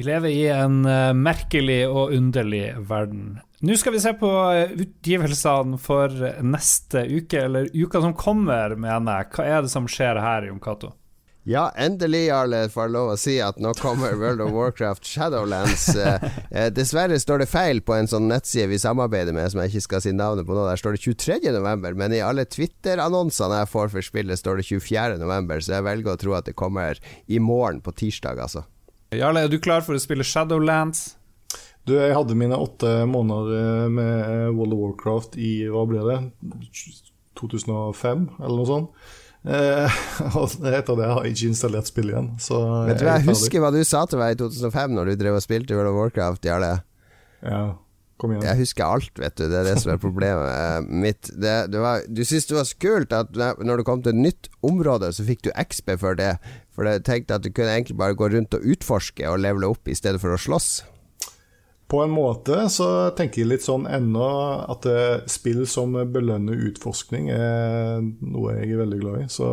Vi 0.00 0.06
lever 0.06 0.32
i 0.32 0.46
en 0.48 0.78
uh, 0.88 1.12
merkelig 1.12 1.82
og 1.84 2.14
underlig 2.16 2.70
verden. 2.88 3.34
Nå 3.60 3.74
skal 3.76 3.92
vi 3.92 3.98
se 4.00 4.14
på 4.16 4.30
eh, 4.48 4.70
utgivelsene 4.80 5.76
for 5.76 6.14
neste 6.40 7.02
uke, 7.04 7.42
eller 7.42 7.68
uka 7.74 8.00
som 8.00 8.14
kommer, 8.16 8.72
mener 8.80 9.18
jeg. 9.18 9.28
Hva 9.34 9.44
er 9.44 9.66
det 9.66 9.72
som 9.74 9.84
skjer 9.84 10.22
her, 10.24 10.46
Jon 10.48 10.62
Cato? 10.64 10.94
Ja, 11.44 11.66
endelig, 11.76 12.30
Jarle, 12.30 12.62
får 12.72 12.86
jeg 12.86 12.94
lov 12.94 13.10
å 13.12 13.18
si 13.20 13.34
at 13.44 13.60
nå 13.60 13.74
kommer 13.76 14.16
World 14.16 14.40
of 14.46 14.56
Warcraft 14.56 15.04
Shadowlands. 15.04 15.90
Eh, 16.00 16.26
eh, 16.48 16.72
dessverre 16.72 17.20
står 17.20 17.44
det 17.44 17.50
feil 17.52 17.84
på 17.84 17.98
en 17.98 18.08
sånn 18.08 18.28
nettside 18.32 18.70
vi 18.72 18.80
samarbeider 18.80 19.36
med, 19.36 19.52
som 19.52 19.60
jeg 19.60 19.74
ikke 19.74 19.86
skal 19.90 20.04
si 20.06 20.16
navnet 20.16 20.48
på 20.48 20.56
nå. 20.56 20.64
Der 20.64 20.80
står 20.80 20.96
det 20.96 21.04
23.11, 21.04 22.00
men 22.00 22.16
i 22.16 22.24
alle 22.24 22.48
Twitter-annonsene 22.48 23.60
jeg 23.60 23.72
får 23.76 23.92
for 23.98 24.08
spillet, 24.08 24.40
står 24.40 24.64
det 24.64 24.68
24.11, 24.72 25.56
så 25.68 25.76
jeg 25.76 25.90
velger 25.92 26.16
å 26.16 26.20
tro 26.24 26.40
at 26.40 26.48
det 26.48 26.56
kommer 26.56 27.00
i 27.28 27.40
morgen, 27.44 27.84
på 27.84 27.92
tirsdag, 27.92 28.40
altså. 28.40 28.64
Jarle, 29.10 29.42
er 29.42 29.50
du 29.50 29.58
klar 29.62 29.82
for 29.82 29.98
å 29.98 30.02
spille 30.02 30.26
Shadowlands? 30.26 31.16
Du, 31.88 31.96
jeg 31.96 32.14
hadde 32.14 32.36
mine 32.38 32.58
åtte 32.60 33.00
måneder 33.10 33.56
eh, 33.56 33.86
med 33.90 34.12
eh, 34.20 34.50
World 34.54 34.76
of 34.76 34.82
Warcraft 34.84 35.38
i 35.40 35.54
hva 35.72 35.82
ble 35.88 36.04
det, 36.06 36.18
2005, 37.40 38.28
eller 38.38 38.54
noe 38.54 38.68
sånt. 38.68 39.08
Eh, 39.40 40.00
og 40.38 40.68
etter 40.68 40.98
det 41.00 41.08
har 41.08 41.26
jeg 41.26 41.34
ikke 41.34 41.50
installert 41.54 41.90
spill 41.90 42.12
igjen. 42.12 42.30
Så 42.42 42.60
Vet 42.86 43.00
du 43.00 43.06
hva, 43.08 43.16
jeg 43.18 43.30
husker 43.32 43.64
hva 43.64 43.72
du 43.74 43.80
sa 43.88 44.04
til 44.06 44.20
meg 44.20 44.36
i 44.36 44.40
2005 44.44 44.94
når 44.98 45.10
du 45.10 45.22
drev 45.24 45.40
og 45.40 45.44
spilte 45.46 45.78
World 45.78 45.90
of 45.90 45.98
Warcraft, 45.98 46.46
Jarle. 46.46 46.74
Ja. 47.42 47.64
Jeg 48.28 48.58
husker 48.60 48.84
alt, 48.84 49.12
vet 49.20 49.36
du. 49.38 49.46
Det 49.48 49.58
er 49.60 49.66
det 49.70 49.76
som 49.82 49.94
er 49.94 50.00
problemet 50.02 50.50
eh, 50.50 50.92
mitt. 51.04 51.30
Det, 51.32 51.54
det 51.72 51.82
var, 51.82 52.04
du 52.06 52.22
syntes 52.24 52.48
det 52.50 52.58
var 52.58 52.68
så 52.68 52.78
kult 52.82 53.16
at 53.16 53.40
når 53.64 53.80
du 53.80 53.86
kom 53.86 54.04
til 54.04 54.14
et 54.14 54.24
nytt 54.28 54.50
område, 54.66 55.12
så 55.16 55.26
fikk 55.26 55.46
du 55.46 55.50
XB 55.54 55.96
for 56.02 56.18
det. 56.18 56.34
For 56.76 56.88
jeg 56.88 57.04
tenkte 57.08 57.38
at 57.38 57.46
du 57.46 57.50
kunne 57.52 57.74
egentlig 57.74 57.98
bare 58.00 58.18
gå 58.18 58.30
rundt 58.32 58.56
og 58.56 58.66
utforske 58.74 59.28
og 59.30 59.40
levele 59.42 59.70
opp 59.72 59.88
i 59.90 59.96
stedet 59.96 60.20
for 60.22 60.36
å 60.36 60.40
slåss. 60.40 60.70
På 61.90 62.04
en 62.04 62.12
måte 62.14 62.68
så 62.70 62.86
tenker 63.18 63.42
jeg 63.42 63.50
litt 63.50 63.64
sånn 63.66 63.88
ennå 63.90 64.26
at 64.70 64.86
spill 65.32 65.64
som 65.66 65.96
belønner 66.12 66.60
utforskning, 66.68 67.32
er 67.34 67.98
noe 68.04 68.60
jeg 68.60 68.76
er 68.76 68.82
veldig 68.84 69.00
glad 69.00 69.24
i. 69.24 69.30
Så 69.32 69.48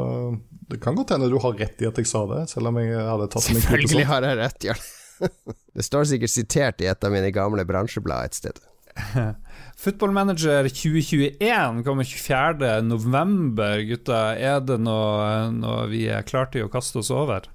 det 0.70 0.78
kan 0.84 0.98
godt 1.00 1.16
hende 1.16 1.32
du 1.32 1.40
har 1.42 1.56
rett 1.58 1.82
i 1.82 1.88
at 1.90 1.98
jeg 1.98 2.10
sa 2.10 2.26
det, 2.30 2.44
selv 2.52 2.70
om 2.70 2.78
jeg 2.82 2.94
hadde 2.94 3.30
tatt 3.32 3.48
meg 3.50 3.64
Selvfølgelig 3.64 4.08
har 4.12 4.28
jeg 4.28 4.40
rett, 4.44 4.70
Jarl. 4.70 4.86
det 5.78 5.86
står 5.86 6.08
sikkert 6.10 6.34
sitert 6.34 6.82
i 6.82 6.90
et 6.90 7.06
av 7.06 7.14
mine 7.14 7.30
gamle 7.34 7.66
bransjeblad 7.70 8.32
et 8.32 8.38
sted. 8.40 8.62
Football 9.78 10.16
Manager 10.16 10.66
2021 10.72 11.84
kommer 11.86 12.08
24.11, 12.08 13.84
gutta. 13.92 14.22
Er 14.42 14.64
det 14.66 14.80
noe, 14.82 15.52
noe 15.54 15.86
vi 15.92 16.08
er 16.10 16.26
klare 16.26 16.50
til 16.56 16.66
å 16.66 16.72
kaste 16.74 17.04
oss 17.04 17.14
over? 17.14 17.46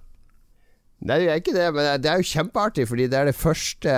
Nei, 1.02 1.16
det 1.18 1.30
er 1.32 1.40
ikke 1.40 1.54
det, 1.56 1.64
men 1.74 1.86
det 1.98 2.10
er 2.10 2.20
jo 2.20 2.28
kjempeartig, 2.30 2.84
fordi 2.86 3.08
det 3.10 3.18
er 3.18 3.26
det 3.26 3.34
første 3.34 3.94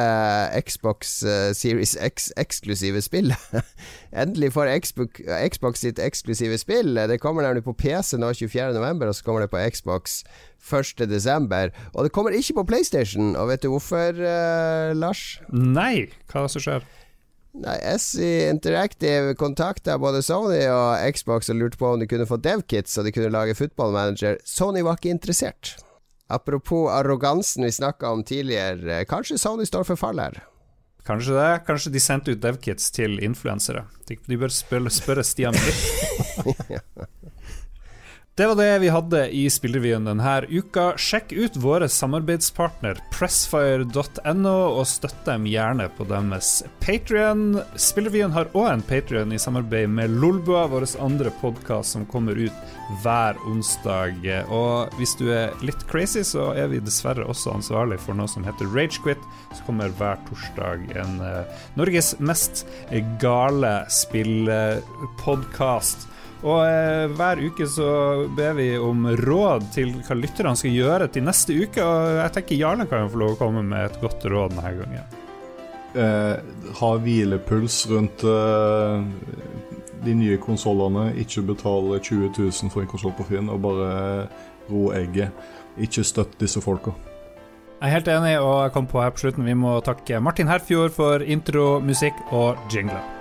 Xbox 0.64 1.18
eh, 1.28 1.50
Series 1.52 1.92
X-eksklusive 2.00 3.02
spillet. 3.04 3.36
Endelig 4.22 4.54
får 4.54 4.70
Xbox, 4.86 5.20
Xbox, 5.52 5.82
sitt 5.84 6.00
eksklusive 6.00 6.56
spill. 6.58 6.96
Det 6.96 7.20
kommer 7.20 7.44
nemlig 7.44 7.66
på 7.66 7.76
PC 7.76 8.16
nå 8.16 8.32
24.11, 8.32 9.04
og 9.04 9.14
så 9.18 9.28
kommer 9.28 9.44
det 9.44 9.50
på 9.52 9.60
Xbox 9.76 10.22
1.12. 10.64 11.76
Og 11.92 12.08
det 12.08 12.12
kommer 12.16 12.32
ikke 12.32 12.56
på 12.62 12.68
PlayStation, 12.72 13.36
og 13.36 13.52
vet 13.52 13.62
du 13.62 13.68
hvorfor, 13.74 14.16
uh, 14.16 14.96
Lars? 14.96 15.42
Nei, 15.52 16.08
hva 16.32 16.40
er 16.40 16.48
det 16.48 16.56
som 16.56 16.64
skjer? 16.64 16.88
Nei, 17.54 17.78
SE 18.00 18.48
Interactive 18.48 19.36
kontakta 19.38 20.00
både 20.00 20.24
Sony 20.24 20.64
og 20.72 21.04
Xbox 21.14 21.52
og 21.52 21.60
lurte 21.60 21.78
på 21.78 21.92
om 21.92 22.00
de 22.00 22.08
kunne 22.10 22.26
få 22.26 22.40
DevKits 22.42 22.96
så 22.96 23.04
de 23.04 23.12
kunne 23.14 23.30
lage 23.30 23.54
Football 23.60 23.92
Manager. 23.92 24.40
Sony 24.48 24.82
var 24.82 24.96
ikke 24.96 25.12
interessert. 25.14 25.76
Apropos 26.34 26.88
arrogansen 26.90 27.64
vi 27.66 27.72
snakka 27.72 28.10
om 28.10 28.24
tidligere, 28.26 29.04
kanskje 29.06 29.38
Sony 29.38 29.66
står 29.68 29.86
for 29.92 30.00
fall 30.00 30.18
her? 30.22 30.42
Kanskje 31.04 31.36
det. 31.36 31.50
Kanskje 31.66 31.92
de 31.92 32.00
sendte 32.00 32.32
ut 32.32 32.40
devkits 32.40 32.88
til 32.96 33.18
influensere. 33.22 33.84
De, 34.08 34.38
bør 34.40 34.52
spørre, 34.52 34.90
spørre 34.92 35.24
Stian 35.26 35.52
Blipp. 35.52 36.80
Det 38.36 38.46
var 38.46 38.54
det 38.54 38.78
vi 38.78 38.88
hadde 38.90 39.30
i 39.30 39.50
Spillrevyen 39.50 40.08
denne 40.08 40.46
uka. 40.50 40.98
Sjekk 40.98 41.32
ut 41.32 41.56
våre 41.62 41.86
samarbeidspartner 41.86 42.98
pressfire.no, 43.14 44.54
og 44.74 44.88
støtt 44.90 45.20
dem 45.22 45.46
gjerne 45.46 45.86
på 45.94 46.02
deres 46.10 46.66
Patrion. 46.82 47.62
Spillrevyen 47.78 48.34
har 48.34 48.50
òg 48.58 48.66
en 48.72 48.82
Patrion 48.88 49.30
i 49.30 49.38
samarbeid 49.38 49.86
med 49.86 50.10
Lolbua, 50.18 50.66
vår 50.72 50.82
andre 50.98 51.30
podkast 51.38 51.94
som 51.94 52.02
kommer 52.10 52.34
ut 52.34 52.50
hver 53.04 53.38
onsdag. 53.46 54.18
Og 54.50 54.90
hvis 54.98 55.14
du 55.20 55.30
er 55.30 55.54
litt 55.62 55.86
crazy, 55.86 56.26
så 56.26 56.50
er 56.58 56.66
vi 56.72 56.82
dessverre 56.82 57.22
også 57.30 57.54
ansvarlig 57.54 58.02
for 58.02 58.18
noe 58.18 58.26
som 58.32 58.42
heter 58.42 58.66
Ragequit, 58.74 59.22
som 59.52 59.62
kommer 59.68 59.94
hver 60.00 60.18
torsdag. 60.26 60.82
En 61.04 61.22
uh, 61.22 61.46
Norges 61.78 62.18
mest 62.18 62.66
gale 63.22 63.86
spillpodkast. 64.02 66.10
Og 66.44 66.60
eh, 66.60 67.06
hver 67.16 67.40
uke 67.40 67.66
så 67.70 67.88
ber 68.36 68.56
vi 68.58 68.68
om 68.76 69.06
råd 69.16 69.70
til 69.72 69.94
hva 70.04 70.16
lytterne 70.18 70.52
skal 70.60 70.74
gjøre 70.76 71.08
til 71.12 71.24
neste 71.24 71.56
uke. 71.56 71.80
Og 71.80 72.18
jeg 72.20 72.34
tenker 72.36 72.60
Jarle 72.60 72.88
kan 72.90 73.08
få 73.12 73.22
lov 73.22 73.36
å 73.36 73.40
komme 73.40 73.64
med 73.64 73.88
et 73.88 74.00
godt 74.02 74.26
råd 74.28 74.52
denne 74.52 74.74
gangen. 74.82 75.20
Eh, 75.94 76.36
ha 76.80 76.90
hvilepuls 77.00 77.78
rundt 77.88 78.26
eh, 78.28 79.08
de 80.04 80.18
nye 80.20 80.36
konsollene. 80.42 81.12
Ikke 81.24 81.46
betale 81.48 82.02
20 82.02 82.34
000 82.36 82.74
for 82.74 82.84
en 82.84 82.92
konsoll 82.92 83.16
på 83.16 83.28
Finn, 83.30 83.48
og 83.48 83.64
bare 83.64 84.28
ro 84.68 84.90
egget. 84.92 85.32
Ikke 85.80 86.04
støtt 86.04 86.36
disse 86.42 86.60
folka. 86.64 86.92
Jeg 87.80 87.90
er 87.90 87.98
helt 87.98 88.08
enig, 88.08 88.36
og 88.40 88.54
jeg 88.66 88.76
kom 88.76 88.86
på 88.88 89.00
her 89.02 89.12
på 89.12 89.24
slutten 89.24 89.48
vi 89.48 89.56
må 89.58 89.76
takke 89.84 90.20
Martin 90.20 90.48
Herfjord 90.48 90.94
for 90.96 91.24
intro, 91.24 91.78
musikk 91.84 92.20
og 92.32 92.60
jingler. 92.72 93.13